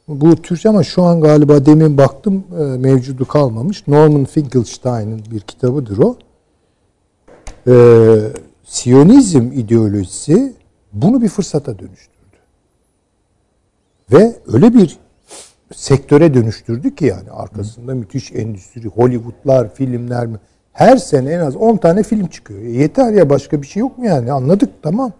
Bu 0.09 0.37
Türkçe 0.37 0.69
ama 0.69 0.83
şu 0.83 1.03
an 1.03 1.21
galiba 1.21 1.67
demin 1.67 1.99
baktım 1.99 2.45
e, 2.59 2.63
mevcudu 2.63 3.25
kalmamış. 3.25 3.89
Norman 3.89 4.25
Finkelstein'ın 4.25 5.23
bir 5.31 5.41
kitabıdır 5.41 5.99
o. 5.99 6.17
Ee, 7.67 8.33
Siyonizm 8.65 9.53
ideolojisi 9.53 10.55
bunu 10.93 11.23
bir 11.23 11.29
fırsata 11.29 11.79
dönüştürdü. 11.79 12.37
Ve 14.13 14.37
öyle 14.53 14.75
bir 14.75 14.99
sektöre 15.75 16.35
dönüştürdü 16.35 16.95
ki 16.95 17.05
yani 17.05 17.31
arkasında 17.31 17.95
müthiş 17.95 18.33
endüstri, 18.33 18.89
Hollywoodlar, 18.89 19.75
filmler 19.75 20.27
mi? 20.27 20.37
Her 20.73 20.97
sene 20.97 21.33
en 21.33 21.41
az 21.41 21.57
10 21.57 21.77
tane 21.77 22.03
film 22.03 22.27
çıkıyor. 22.27 22.61
E 22.61 22.71
yeter 22.71 23.13
ya 23.13 23.31
başka 23.31 23.63
bir 23.63 23.67
şey 23.67 23.81
yok 23.81 23.99
mu 23.99 24.07
yani? 24.07 24.33
Anladık 24.33 24.71
tamam. 24.83 25.13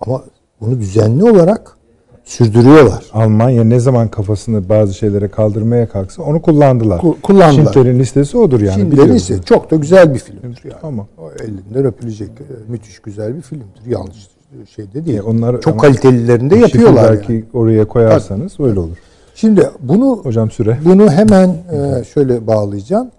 Ama 0.00 0.22
bunu 0.60 0.80
düzenli 0.80 1.24
olarak 1.24 1.76
sürdürüyorlar. 2.24 3.04
Almanya 3.12 3.64
ne 3.64 3.80
zaman 3.80 4.08
kafasını 4.08 4.68
bazı 4.68 4.94
şeylere 4.94 5.28
kaldırmaya 5.28 5.88
kalksa 5.88 6.22
onu 6.22 6.42
kullandılar. 6.42 6.98
Ku- 6.98 7.20
kullandılar. 7.20 7.72
Schindler'in 7.72 7.98
listesi 7.98 8.38
odur 8.38 8.60
yani. 8.60 8.74
Schindler'in 8.74 9.14
listesi 9.14 9.44
çok 9.44 9.70
da 9.70 9.76
güzel 9.76 10.14
bir 10.14 10.18
filmdir 10.18 10.60
yani. 10.64 10.80
Tamam. 10.80 11.06
O 11.18 11.30
elinden 11.44 11.84
öpülecek 11.84 12.28
e, 12.28 12.44
müthiş 12.72 12.98
güzel 12.98 13.36
bir 13.36 13.42
filmdir. 13.42 13.86
Yanlış 13.86 14.28
şeyde 14.76 15.06
değil. 15.06 15.18
E, 15.18 15.22
onlar 15.22 15.60
çok 15.60 15.72
ama 15.72 15.82
kalitelilerini 15.82 16.50
de 16.50 16.56
yapıyorlar. 16.56 17.12
Belki 17.12 17.32
Yani. 17.32 17.44
oraya 17.52 17.88
koyarsanız 17.88 18.60
öyle 18.60 18.80
olur. 18.80 18.96
Şimdi 19.34 19.70
bunu 19.80 20.20
Hocam 20.22 20.50
süre. 20.50 20.78
bunu 20.84 21.10
hemen 21.10 21.48
e, 21.48 22.04
şöyle 22.04 22.46
bağlayacağım. 22.46 23.10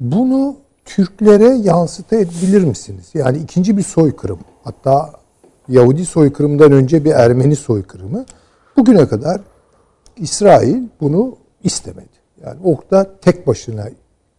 Bunu 0.00 0.56
Türklere 0.84 1.48
yansıtabilir 1.48 2.64
misiniz? 2.64 3.10
Yani 3.14 3.38
ikinci 3.38 3.76
bir 3.76 3.82
soykırım. 3.82 4.38
Hatta 4.64 5.12
Yahudi 5.68 6.06
soykırımından 6.06 6.72
önce 6.72 7.04
bir 7.04 7.10
Ermeni 7.10 7.56
soykırımı. 7.56 8.24
Bugüne 8.76 9.08
kadar 9.08 9.40
İsrail 10.16 10.82
bunu 11.00 11.36
istemedi. 11.64 12.08
Yani 12.44 12.56
orada 12.64 13.10
tek 13.20 13.46
başına 13.46 13.88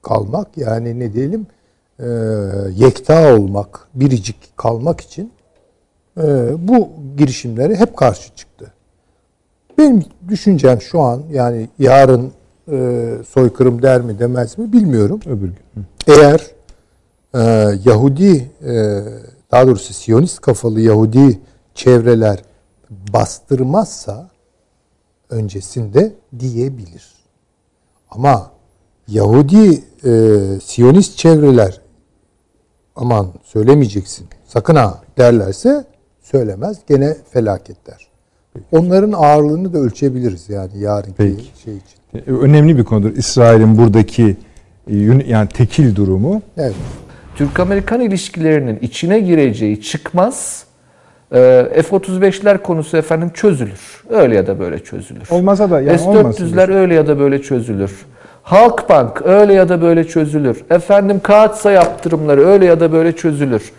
kalmak 0.02 0.58
yani 0.58 1.00
ne 1.00 1.14
diyelim 1.14 1.48
e, 2.00 2.06
yekta 2.76 3.36
olmak, 3.36 3.88
biricik 3.94 4.58
kalmak 4.58 5.02
için 5.02 5.32
e, 6.18 6.24
bu 6.68 6.90
girişimlere 7.18 7.76
hep 7.76 7.98
karşı 7.98 8.36
çıktı. 8.36 8.74
Benim 9.78 10.04
düşüncem 10.28 10.82
şu 10.82 11.02
an 11.02 11.24
yani 11.32 11.70
yarın 11.80 12.32
e, 12.72 13.10
soykırım 13.30 13.82
der 13.82 14.02
mi 14.02 14.20
demez 14.20 14.58
mi 14.58 14.74
bilmiyorum. 14.74 15.20
Öbür 15.26 15.48
gün. 15.48 15.86
Eğer 16.08 16.52
e, 17.34 17.40
Yahudi 17.86 18.52
e, 18.66 19.02
daha 19.52 19.68
doğrusu 19.68 19.94
Siyonist 19.94 20.40
kafalı 20.40 20.82
Yahudi 20.82 21.40
çevreler 21.74 22.44
bastırmazsa 22.90 24.30
öncesinde 25.30 26.14
diyebilir. 26.40 27.14
Ama 28.12 28.52
Yahudi 29.08 29.84
e, 30.06 30.12
Siyonist 30.64 31.18
çevreler 31.18 31.82
aman 32.96 33.28
söylemeyeceksin 33.44 34.28
sakın 34.46 34.76
ha 34.76 35.02
derlerse 35.18 35.86
söylemez 36.22 36.78
gene 36.88 37.18
felaketler. 37.30 38.15
Onların 38.72 39.12
ağırlığını 39.12 39.74
da 39.74 39.78
ölçebiliriz 39.78 40.50
yani 40.50 40.80
yarınki 40.80 41.14
Peki. 41.18 41.44
şey 41.64 41.74
için. 41.74 42.32
E, 42.32 42.36
Önemli 42.36 42.78
bir 42.78 42.84
konudur. 42.84 43.16
İsrail'in 43.16 43.78
buradaki 43.78 44.36
e, 44.88 44.96
yani 45.28 45.48
tekil 45.50 45.96
durumu. 45.96 46.42
Evet. 46.58 46.76
Türk-Amerikan 47.36 48.02
ilişkilerinin 48.02 48.80
içine 48.82 49.20
gireceği 49.20 49.82
çıkmaz 49.82 50.66
e, 51.32 51.38
F-35'ler 51.90 52.58
konusu 52.62 52.98
efendim 52.98 53.32
çözülür. 53.34 54.04
Öyle 54.10 54.36
ya 54.36 54.48
da 54.48 54.60
böyle 54.60 54.84
çözülür. 54.84 55.28
Olmasa 55.30 55.70
da 55.72 55.82
yani 55.82 56.02
olmasın. 56.02 56.48
S-400'ler 56.48 56.74
öyle 56.74 56.94
ya 56.94 57.08
da 57.08 57.20
böyle 57.20 57.42
çözülür. 57.42 58.06
Halkbank 58.44 59.22
öyle 59.26 59.54
ya 59.54 59.70
da 59.70 59.82
böyle 59.82 60.04
çözülür. 60.04 60.64
Efendim 60.70 61.20
kağıtsa 61.24 61.72
yaptırımları 61.72 62.48
öyle 62.48 62.66
ya 62.66 62.80
da 62.80 62.92
böyle 62.92 63.12
çözülür. 63.16 63.72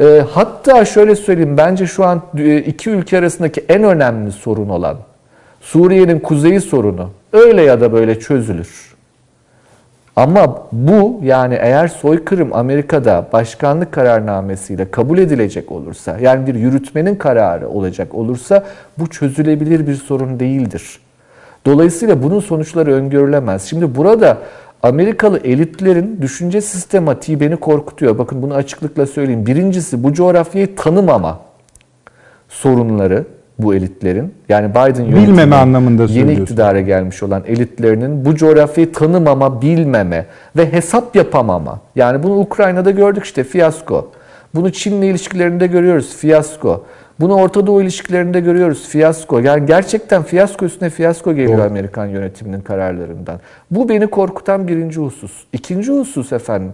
E, 0.00 0.24
hatta 0.30 0.84
şöyle 0.84 1.16
söyleyeyim 1.16 1.56
bence 1.56 1.86
şu 1.86 2.04
an 2.04 2.22
e, 2.38 2.56
iki 2.56 2.90
ülke 2.90 3.18
arasındaki 3.18 3.64
en 3.68 3.82
önemli 3.82 4.32
sorun 4.32 4.68
olan 4.68 4.96
Suriye'nin 5.60 6.18
kuzeyi 6.18 6.60
sorunu 6.60 7.10
öyle 7.32 7.62
ya 7.62 7.80
da 7.80 7.92
böyle 7.92 8.20
çözülür. 8.20 8.96
Ama 10.16 10.66
bu 10.72 11.20
yani 11.22 11.54
eğer 11.60 11.88
soykırım 11.88 12.52
Amerika'da 12.52 13.28
başkanlık 13.32 13.92
kararnamesiyle 13.92 14.90
kabul 14.90 15.18
edilecek 15.18 15.72
olursa 15.72 16.18
yani 16.20 16.46
bir 16.46 16.54
yürütmenin 16.54 17.14
kararı 17.14 17.68
olacak 17.68 18.14
olursa 18.14 18.64
bu 18.98 19.06
çözülebilir 19.10 19.86
bir 19.86 19.94
sorun 19.94 20.40
değildir. 20.40 21.00
Dolayısıyla 21.66 22.22
bunun 22.22 22.40
sonuçları 22.40 22.92
öngörülemez. 22.92 23.62
Şimdi 23.62 23.96
burada 23.96 24.38
Amerikalı 24.82 25.38
elitlerin 25.38 26.22
düşünce 26.22 26.60
sistematiği 26.60 27.40
beni 27.40 27.56
korkutuyor. 27.56 28.18
Bakın 28.18 28.42
bunu 28.42 28.54
açıklıkla 28.54 29.06
söyleyeyim. 29.06 29.46
Birincisi 29.46 30.02
bu 30.02 30.12
coğrafyayı 30.12 30.76
tanımama 30.76 31.40
sorunları 32.48 33.24
bu 33.58 33.74
elitlerin. 33.74 34.34
Yani 34.48 34.70
Biden 34.70 35.04
yönetimi, 35.04 35.26
Bilmeme 35.26 35.56
anlamında 35.56 36.04
yeni 36.04 36.32
iktidara 36.32 36.80
gelmiş 36.80 37.22
olan 37.22 37.42
elitlerinin 37.46 38.24
bu 38.24 38.34
coğrafyayı 38.34 38.92
tanımama, 38.92 39.62
bilmeme 39.62 40.26
ve 40.56 40.72
hesap 40.72 41.16
yapamama. 41.16 41.80
Yani 41.96 42.22
bunu 42.22 42.38
Ukrayna'da 42.38 42.90
gördük 42.90 43.24
işte 43.24 43.44
fiyasko. 43.44 44.10
Bunu 44.54 44.72
Çin'le 44.72 45.02
ilişkilerinde 45.02 45.66
görüyoruz 45.66 46.16
fiyasko. 46.16 46.84
Bunu 47.20 47.34
Orta 47.34 47.66
Doğu 47.66 47.82
ilişkilerinde 47.82 48.40
görüyoruz 48.40 48.88
fiyasko. 48.88 49.38
Yani 49.38 49.66
gerçekten 49.66 50.22
fiyasko 50.22 50.64
üstüne 50.64 50.90
fiyasko 50.90 51.34
geliyor 51.34 51.58
Doğru. 51.58 51.66
Amerikan 51.66 52.06
yönetiminin 52.06 52.60
kararlarından. 52.60 53.40
Bu 53.70 53.88
beni 53.88 54.06
korkutan 54.06 54.68
birinci 54.68 55.00
husus. 55.00 55.44
İkinci 55.52 55.92
husus 55.92 56.32
efendim, 56.32 56.72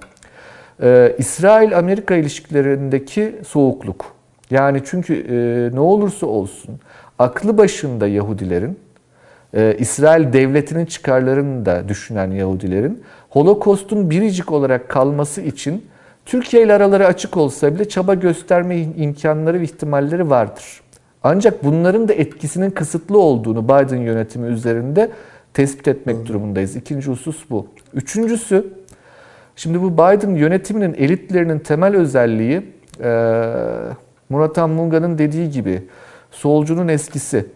e, 0.82 1.14
İsrail-Amerika 1.18 2.14
ilişkilerindeki 2.14 3.36
soğukluk. 3.46 4.04
Yani 4.50 4.82
çünkü 4.84 5.14
e, 5.14 5.36
ne 5.76 5.80
olursa 5.80 6.26
olsun 6.26 6.74
aklı 7.18 7.58
başında 7.58 8.08
Yahudilerin, 8.08 8.78
e, 9.54 9.76
İsrail 9.78 10.32
devletinin 10.32 10.86
çıkarlarını 10.86 11.66
da 11.66 11.88
düşünen 11.88 12.30
Yahudilerin 12.30 13.02
Holokost'un 13.30 14.10
biricik 14.10 14.52
olarak 14.52 14.88
kalması 14.88 15.40
için 15.40 15.84
Türkiye 16.26 16.62
ile 16.62 16.72
araları 16.72 17.06
açık 17.06 17.36
olsa 17.36 17.74
bile 17.74 17.88
çaba 17.88 18.14
gösterme 18.14 18.80
imkanları 18.80 19.60
ve 19.60 19.64
ihtimalleri 19.64 20.30
vardır. 20.30 20.80
Ancak 21.22 21.64
bunların 21.64 22.08
da 22.08 22.12
etkisinin 22.12 22.70
kısıtlı 22.70 23.18
olduğunu 23.18 23.64
Biden 23.64 24.00
yönetimi 24.00 24.48
üzerinde 24.48 25.10
tespit 25.54 25.88
etmek 25.88 26.26
durumundayız. 26.26 26.76
İkinci 26.76 27.10
husus 27.10 27.50
bu. 27.50 27.66
Üçüncüsü, 27.94 28.66
şimdi 29.56 29.82
bu 29.82 29.92
Biden 29.92 30.34
yönetiminin 30.34 30.94
elitlerinin 30.94 31.58
temel 31.58 31.96
özelliği 31.96 32.62
e, 33.00 33.08
Murat 34.28 34.58
Anmunga'nın 34.58 35.18
dediği 35.18 35.50
gibi 35.50 35.82
solcunun 36.30 36.88
eskisi. 36.88 37.46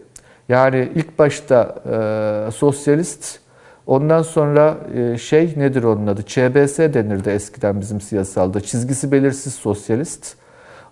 Yani 0.49 0.89
ilk 0.95 1.19
başta 1.19 1.75
e, 1.85 2.51
sosyalist, 2.51 3.39
ondan 3.87 4.21
sonra 4.21 4.77
e, 4.95 5.17
şey 5.17 5.53
nedir 5.57 5.83
onun 5.83 6.07
adı? 6.07 6.23
ÇBS 6.23 6.79
denirdi 6.79 7.29
eskiden 7.29 7.81
bizim 7.81 8.01
siyasalda. 8.01 8.61
Çizgisi 8.61 9.11
belirsiz 9.11 9.53
sosyalist. 9.53 10.35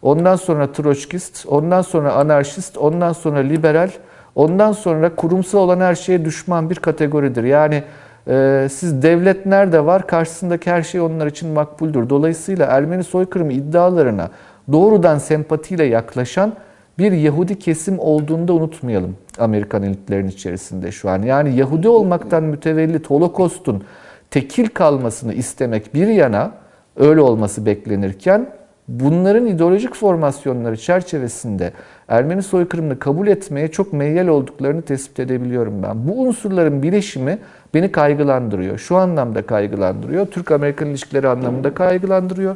Ondan 0.01 0.35
sonra 0.35 0.71
troçkist, 0.71 1.45
ondan 1.47 1.81
sonra 1.81 2.13
anarşist, 2.13 2.77
ondan 2.77 3.13
sonra 3.13 3.39
liberal, 3.39 3.89
ondan 4.35 4.71
sonra 4.71 5.15
kurumsal 5.15 5.59
olan 5.59 5.79
her 5.79 5.95
şeye 5.95 6.25
düşman 6.25 6.69
bir 6.69 6.75
kategoridir. 6.75 7.43
Yani 7.43 7.83
e, 8.27 8.67
siz 8.71 9.01
devlet 9.01 9.45
nerede 9.45 9.85
var 9.85 10.07
karşısındaki 10.07 10.71
her 10.71 10.83
şey 10.83 11.01
onlar 11.01 11.27
için 11.27 11.49
makbuldür. 11.49 12.09
Dolayısıyla 12.09 12.65
Ermeni 12.65 13.03
soykırımı 13.03 13.53
iddialarına 13.53 14.29
doğrudan 14.71 15.17
sempatiyle 15.17 15.83
yaklaşan 15.83 16.53
bir 16.99 17.11
Yahudi 17.11 17.59
kesim 17.59 17.99
olduğunu 17.99 18.47
da 18.47 18.53
unutmayalım 18.53 19.15
Amerikan 19.39 19.83
elitlerinin 19.83 20.27
içerisinde 20.27 20.91
şu 20.91 21.09
an. 21.09 21.21
Yani 21.21 21.55
Yahudi 21.55 21.87
olmaktan 21.87 22.43
mütevellit 22.43 23.09
Holokost'un 23.09 23.83
tekil 24.31 24.67
kalmasını 24.67 25.33
istemek 25.33 25.93
bir 25.93 26.07
yana 26.07 26.51
öyle 26.95 27.21
olması 27.21 27.65
beklenirken 27.65 28.49
bunların 28.87 29.47
ideolojik 29.47 29.95
formasyonları 29.95 30.77
çerçevesinde 30.77 31.71
Ermeni 32.07 32.43
soykırımını 32.43 32.99
kabul 32.99 33.27
etmeye 33.27 33.67
çok 33.67 33.93
meyyal 33.93 34.27
olduklarını 34.27 34.81
tespit 34.81 35.19
edebiliyorum 35.19 35.83
ben. 35.83 36.07
Bu 36.07 36.21
unsurların 36.21 36.83
bileşimi 36.83 37.37
beni 37.73 37.91
kaygılandırıyor. 37.91 38.77
Şu 38.77 38.95
anlamda 38.95 39.41
kaygılandırıyor. 39.41 40.25
Türk-Amerikan 40.25 40.87
ilişkileri 40.89 41.27
anlamında 41.27 41.73
kaygılandırıyor. 41.73 42.55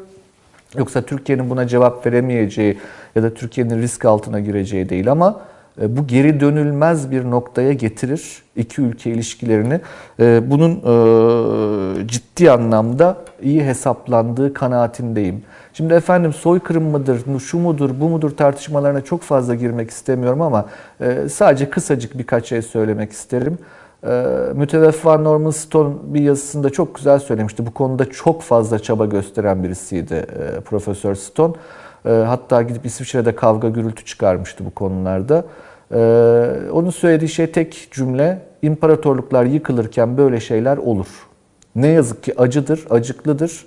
Yoksa 0.77 1.01
Türkiye'nin 1.01 1.49
buna 1.49 1.67
cevap 1.67 2.05
veremeyeceği 2.05 2.77
ya 3.15 3.23
da 3.23 3.34
Türkiye'nin 3.34 3.81
risk 3.81 4.06
altına 4.06 4.39
gireceği 4.39 4.89
değil 4.89 5.12
ama 5.12 5.41
e, 5.81 5.98
bu 5.98 6.08
geri 6.08 6.39
dönülmez 6.39 7.12
bir 7.12 7.25
noktaya 7.25 7.73
getirir 7.73 8.43
iki 8.56 8.81
ülke 8.81 9.12
ilişkilerini. 9.12 9.81
E, 10.19 10.52
Bunun 10.52 10.71
e, 10.71 12.08
ciddi 12.08 12.52
anlamda 12.52 13.17
iyi 13.41 13.63
hesaplandığı 13.63 14.54
kanaatindeyim. 14.54 15.43
Şimdi 15.73 15.93
efendim 15.93 16.33
soykırım 16.33 16.83
mıdır, 16.83 17.39
şu 17.39 17.60
mudur, 17.60 17.89
bu 18.00 18.10
mudur 18.10 18.37
tartışmalarına 18.37 19.02
çok 19.02 19.21
fazla 19.21 19.56
girmek 19.56 19.89
istemiyorum 19.89 20.41
ama 20.41 20.65
sadece 21.29 21.69
kısacık 21.69 22.17
birkaç 22.17 22.46
şey 22.46 22.62
söylemek 22.62 23.12
isterim. 23.12 23.58
Müteveffa 24.54 25.17
Norman 25.17 25.50
Stone 25.50 25.95
bir 26.04 26.21
yazısında 26.21 26.69
çok 26.69 26.95
güzel 26.95 27.19
söylemişti. 27.19 27.65
Bu 27.65 27.73
konuda 27.73 28.10
çok 28.10 28.41
fazla 28.41 28.79
çaba 28.79 29.06
gösteren 29.06 29.63
birisiydi 29.63 30.25
Profesör 30.65 31.15
Stone. 31.15 31.54
Hatta 32.04 32.62
gidip 32.62 32.85
İsviçre'de 32.85 33.35
kavga 33.35 33.69
gürültü 33.69 34.06
çıkarmıştı 34.06 34.65
bu 34.65 34.71
konularda. 34.71 35.45
Ee, 35.93 36.52
onun 36.71 36.89
söylediği 36.89 37.29
şey 37.29 37.52
tek 37.52 37.87
cümle, 37.91 38.41
imparatorluklar 38.62 39.45
yıkılırken 39.45 40.17
böyle 40.17 40.39
şeyler 40.39 40.77
olur. 40.77 41.08
Ne 41.75 41.87
yazık 41.87 42.23
ki 42.23 42.33
acıdır, 42.39 42.85
acıklıdır. 42.89 43.65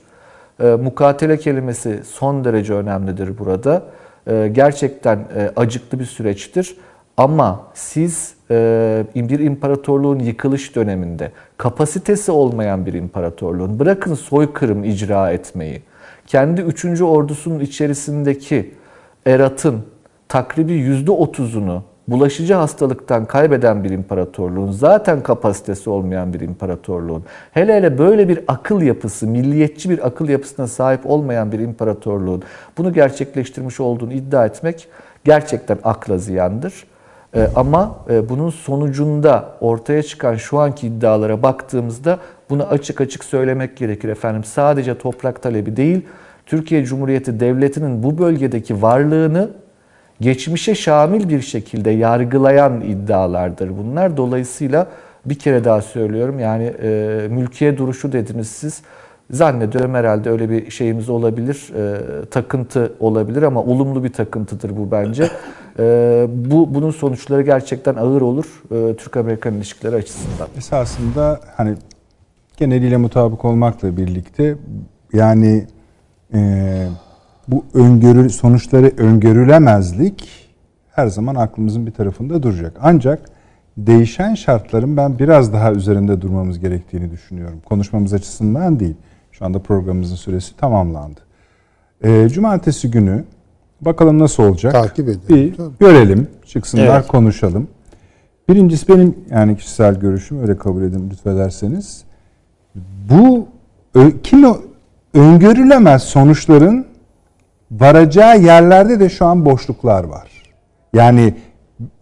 E, 0.60 0.66
mukatele 0.66 1.38
kelimesi 1.38 2.00
son 2.04 2.44
derece 2.44 2.74
önemlidir 2.74 3.38
burada. 3.38 3.82
E, 4.26 4.48
gerçekten 4.52 5.16
e, 5.16 5.50
acıklı 5.56 6.00
bir 6.00 6.04
süreçtir. 6.04 6.76
Ama 7.16 7.60
siz 7.74 8.34
e, 8.50 9.04
bir 9.14 9.38
imparatorluğun 9.38 10.18
yıkılış 10.18 10.76
döneminde 10.76 11.32
kapasitesi 11.58 12.32
olmayan 12.32 12.86
bir 12.86 12.92
imparatorluğun 12.92 13.78
bırakın 13.78 14.14
soykırım 14.14 14.84
icra 14.84 15.30
etmeyi, 15.30 15.82
kendi 16.26 16.60
3. 16.60 17.00
ordusunun 17.02 17.60
içerisindeki 17.60 18.74
eratın 19.26 19.82
takribi 20.28 20.72
%30'unu 20.72 21.80
bulaşıcı 22.08 22.54
hastalıktan 22.54 23.24
kaybeden 23.24 23.84
bir 23.84 23.90
imparatorluğun, 23.90 24.70
zaten 24.70 25.22
kapasitesi 25.22 25.90
olmayan 25.90 26.32
bir 26.34 26.40
imparatorluğun, 26.40 27.24
hele 27.52 27.74
hele 27.74 27.98
böyle 27.98 28.28
bir 28.28 28.40
akıl 28.48 28.82
yapısı, 28.82 29.26
milliyetçi 29.26 29.90
bir 29.90 30.06
akıl 30.06 30.28
yapısına 30.28 30.66
sahip 30.66 31.06
olmayan 31.06 31.52
bir 31.52 31.58
imparatorluğun 31.58 32.42
bunu 32.78 32.92
gerçekleştirmiş 32.92 33.80
olduğunu 33.80 34.12
iddia 34.12 34.46
etmek 34.46 34.88
gerçekten 35.24 35.78
akla 35.84 36.18
ziyandır. 36.18 36.91
Ee, 37.36 37.48
ama 37.56 37.96
e, 38.10 38.28
bunun 38.28 38.50
sonucunda 38.50 39.48
ortaya 39.60 40.02
çıkan 40.02 40.34
şu 40.34 40.58
anki 40.58 40.86
iddialara 40.86 41.42
baktığımızda 41.42 42.18
bunu 42.50 42.66
açık 42.66 43.00
açık 43.00 43.24
söylemek 43.24 43.76
gerekir 43.76 44.08
efendim. 44.08 44.44
Sadece 44.44 44.98
toprak 44.98 45.42
talebi 45.42 45.76
değil, 45.76 46.06
Türkiye 46.46 46.84
Cumhuriyeti 46.84 47.40
Devleti'nin 47.40 48.02
bu 48.02 48.18
bölgedeki 48.18 48.82
varlığını 48.82 49.50
geçmişe 50.20 50.74
şamil 50.74 51.28
bir 51.28 51.40
şekilde 51.40 51.90
yargılayan 51.90 52.80
iddialardır 52.80 53.78
bunlar. 53.78 54.16
Dolayısıyla 54.16 54.86
bir 55.24 55.34
kere 55.34 55.64
daha 55.64 55.82
söylüyorum 55.82 56.38
yani 56.38 56.64
e, 56.82 56.88
mülkiye 57.30 57.78
duruşu 57.78 58.12
dediniz 58.12 58.48
siz. 58.48 58.82
Zannediyorum 59.32 59.94
herhalde 59.94 60.30
öyle 60.30 60.50
bir 60.50 60.70
şeyimiz 60.70 61.08
olabilir, 61.08 61.72
e, 61.76 62.24
takıntı 62.24 62.92
olabilir 63.00 63.42
ama 63.42 63.62
olumlu 63.62 64.04
bir 64.04 64.12
takıntıdır 64.12 64.76
bu 64.76 64.90
bence. 64.90 65.28
E, 65.78 66.26
bu 66.34 66.74
Bunun 66.74 66.90
sonuçları 66.90 67.42
gerçekten 67.42 67.94
ağır 67.94 68.20
olur 68.20 68.62
e, 68.70 68.96
Türk-Amerikan 68.96 69.54
ilişkileri 69.54 69.96
açısından. 69.96 70.48
Esasında 70.56 71.40
hani 71.56 71.74
geneliyle 72.56 72.96
mutabık 72.96 73.44
olmakla 73.44 73.96
birlikte 73.96 74.56
yani 75.12 75.66
e, 76.34 76.88
bu 77.48 77.64
öngörü 77.74 78.30
sonuçları 78.30 78.92
öngörülemezlik 78.96 80.28
her 80.90 81.06
zaman 81.06 81.34
aklımızın 81.34 81.86
bir 81.86 81.92
tarafında 81.92 82.42
duracak. 82.42 82.76
Ancak 82.82 83.20
değişen 83.76 84.34
şartların 84.34 84.96
ben 84.96 85.18
biraz 85.18 85.52
daha 85.52 85.72
üzerinde 85.72 86.20
durmamız 86.20 86.58
gerektiğini 86.58 87.10
düşünüyorum. 87.10 87.60
Konuşmamız 87.64 88.14
açısından 88.14 88.80
değil. 88.80 88.96
Şu 89.32 89.44
anda 89.44 89.58
programımızın 89.58 90.16
süresi 90.16 90.56
tamamlandı. 90.56 91.20
E, 92.04 92.28
cumartesi 92.28 92.90
günü 92.90 93.24
bakalım 93.80 94.18
nasıl 94.18 94.42
olacak. 94.42 94.72
Takip 94.72 95.08
edelim. 95.08 95.22
Bir 95.28 95.56
tabii. 95.56 95.78
görelim, 95.80 96.28
çıksınlar, 96.46 96.96
evet. 96.98 97.06
konuşalım. 97.06 97.68
Birincisi 98.48 98.88
benim 98.88 99.14
yani 99.30 99.56
kişisel 99.56 100.00
görüşüm 100.00 100.42
öyle 100.42 100.56
kabul 100.56 100.82
edin 100.82 101.10
lütfederseniz. 101.10 102.04
Bu 103.10 103.48
kim 104.22 104.44
öngörülemez 105.14 106.02
sonuçların 106.02 106.86
varacağı 107.70 108.40
yerlerde 108.40 109.00
de 109.00 109.08
şu 109.08 109.26
an 109.26 109.44
boşluklar 109.44 110.04
var. 110.04 110.28
Yani 110.92 111.34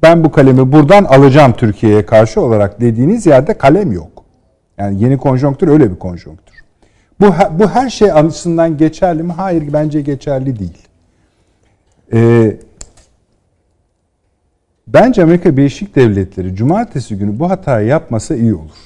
ben 0.03 0.25
bu 0.25 0.33
kalemi 0.33 0.73
buradan 0.73 1.05
alacağım 1.05 1.53
Türkiye'ye 1.53 2.07
karşı 2.07 2.41
olarak 2.41 2.81
dediğiniz 2.81 3.27
yerde 3.27 3.59
kalem 3.59 3.93
yok. 3.93 4.25
Yani 4.79 5.03
yeni 5.03 5.19
konjonktür 5.19 5.69
öyle 5.69 5.91
bir 5.91 5.99
konjonktür. 5.99 6.50
Bu, 7.21 7.35
bu 7.59 7.69
her 7.69 7.91
şey 7.91 8.13
açısından 8.13 8.77
geçerli 8.77 9.23
mi? 9.23 9.33
Hayır 9.33 9.73
bence 9.73 10.01
geçerli 10.01 10.59
değil. 10.59 10.79
Ee, 12.13 12.57
bence 14.87 15.23
Amerika 15.23 15.57
Birleşik 15.57 15.97
Devletleri 15.97 16.55
cumartesi 16.55 17.19
günü 17.19 17.39
bu 17.39 17.51
hatayı 17.51 17.87
yapmasa 17.87 18.35
iyi 18.35 18.55
olur. 18.55 18.77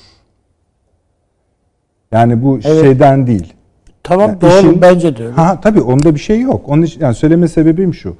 Yani 2.12 2.42
bu 2.42 2.58
evet. 2.64 2.80
şeyden 2.80 3.26
değil. 3.26 3.52
Tamam 4.02 4.28
yani 4.28 4.40
doğru 4.40 4.58
işin, 4.58 4.82
bence 4.82 5.16
de 5.16 5.22
öyle. 5.22 5.34
Ha, 5.34 5.60
tabii 5.62 5.80
onda 5.80 6.14
bir 6.14 6.20
şey 6.20 6.40
yok. 6.40 6.68
Onun 6.68 6.82
için 6.82 7.00
yani 7.00 7.14
söyleme 7.14 7.48
sebebim 7.48 7.94
şu. 7.94 8.16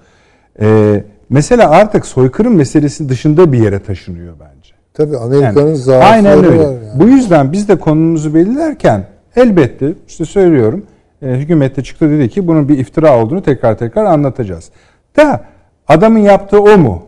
Ee, 0.61 1.05
mesela 1.31 1.71
artık 1.71 2.07
soykırım 2.07 2.55
meselesi 2.55 3.09
dışında 3.09 3.53
bir 3.53 3.59
yere 3.59 3.79
taşınıyor 3.79 4.35
bence. 4.41 4.75
Tabii 4.95 5.17
Amerika'nın 5.17 5.67
yani, 5.67 5.77
zaafları 5.77 6.13
aynen 6.13 6.45
öyle. 6.45 6.59
var. 6.59 6.73
Yani. 6.73 7.01
Bu 7.01 7.09
yüzden 7.09 7.53
biz 7.53 7.69
de 7.69 7.79
konumuzu 7.79 8.35
belirlerken 8.35 9.07
elbette 9.37 9.93
işte 10.09 10.25
söylüyorum 10.25 10.87
e, 11.23 11.27
hükümette 11.27 11.83
çıktı 11.83 12.11
dedi 12.11 12.29
ki 12.29 12.47
bunun 12.47 12.69
bir 12.69 12.79
iftira 12.79 13.23
olduğunu 13.23 13.43
tekrar 13.43 13.79
tekrar 13.79 14.05
anlatacağız. 14.05 14.71
Da 15.17 15.45
adamın 15.89 16.19
yaptığı 16.19 16.63
o 16.63 16.79
mu? 16.79 17.03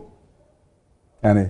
Yani 1.22 1.46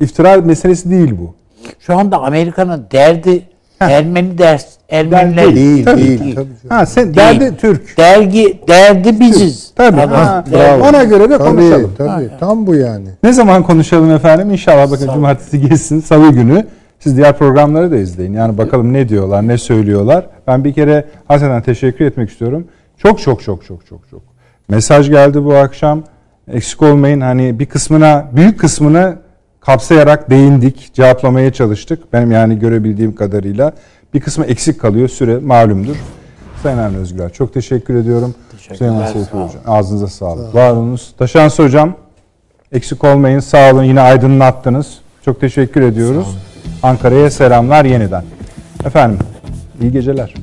iftira 0.00 0.36
meselesi 0.36 0.90
değil 0.90 1.14
bu. 1.20 1.34
Şu 1.78 1.98
anda 1.98 2.18
Amerika'nın 2.18 2.86
derdi 2.92 3.42
Ermeni 3.90 4.38
ders 4.38 4.66
Ermeniler 4.88 5.54
değil, 5.54 5.84
tabii, 5.84 6.02
değil. 6.02 6.20
değil. 6.20 6.34
Tabii, 6.34 6.68
ha 6.68 6.86
sen 6.86 7.04
değil. 7.04 7.16
derdi 7.16 7.56
Türk. 7.56 7.98
Dergi 7.98 8.60
derdi 8.68 9.20
biziz. 9.20 9.72
Tabii. 9.76 10.00
Ha, 10.00 10.44
bravo. 10.52 10.88
Ona 10.88 11.04
göre 11.04 11.30
de 11.30 11.38
tabii, 11.38 11.48
konuşalım. 11.48 11.94
Tabii, 11.98 12.08
ha, 12.08 12.38
tam 12.40 12.66
bu 12.66 12.74
yani. 12.74 13.08
Ne 13.22 13.32
zaman 13.32 13.62
konuşalım 13.62 14.10
efendim? 14.10 14.50
İnşallah 14.50 14.90
bakın 14.90 15.06
Salı. 15.06 15.14
cumartesi 15.14 15.60
geçsin, 15.68 16.00
salı 16.00 16.32
günü. 16.32 16.66
Siz 17.02 17.16
diğer 17.16 17.38
programları 17.38 17.90
da 17.90 17.96
izleyin. 17.96 18.32
Yani 18.32 18.58
bakalım 18.58 18.92
ne 18.92 19.08
diyorlar, 19.08 19.48
ne 19.48 19.58
söylüyorlar. 19.58 20.26
Ben 20.46 20.64
bir 20.64 20.72
kere 20.72 21.04
hakikaten 21.28 21.62
teşekkür 21.62 22.04
etmek 22.04 22.30
istiyorum. 22.30 22.66
Çok 22.98 23.20
çok 23.20 23.42
çok 23.42 23.66
çok 23.66 23.86
çok 23.86 24.08
çok. 24.10 24.20
Mesaj 24.68 25.10
geldi 25.10 25.44
bu 25.44 25.54
akşam. 25.54 26.02
Eksik 26.52 26.82
olmayın. 26.82 27.20
Hani 27.20 27.58
bir 27.58 27.66
kısmına, 27.66 28.28
büyük 28.32 28.60
kısmını 28.60 29.16
kapsayarak 29.60 30.30
değindik, 30.30 30.94
cevaplamaya 30.94 31.52
çalıştık. 31.52 32.12
Benim 32.12 32.30
yani 32.30 32.58
görebildiğim 32.58 33.14
kadarıyla. 33.14 33.72
Bir 34.14 34.20
kısmı 34.20 34.44
eksik 34.44 34.80
kalıyor. 34.80 35.08
Süre 35.08 35.38
malumdur. 35.38 35.96
Sayın 36.62 36.78
Avni 36.78 36.96
Özgür 36.96 37.30
çok 37.30 37.54
teşekkür 37.54 37.94
ediyorum. 37.94 38.34
Sayın 38.78 39.06
Seyfi 39.06 39.30
Hocam. 39.30 39.50
Ağzınıza 39.66 40.06
sağlık. 40.06 40.52
Sağ 40.52 40.58
Var 40.58 40.70
olunuz. 40.70 41.14
Taşansı 41.18 41.62
Hocam 41.62 41.94
eksik 42.72 43.04
olmayın. 43.04 43.40
Sağ 43.40 43.72
olun. 43.72 43.82
Yine 43.82 44.00
aydınlattınız. 44.00 44.98
Çok 45.24 45.40
teşekkür 45.40 45.82
ediyoruz. 45.82 46.51
Ankara'ya 46.82 47.30
selamlar 47.30 47.84
yeniden. 47.84 48.22
Efendim 48.86 49.18
iyi 49.82 49.92
geceler. 49.92 50.34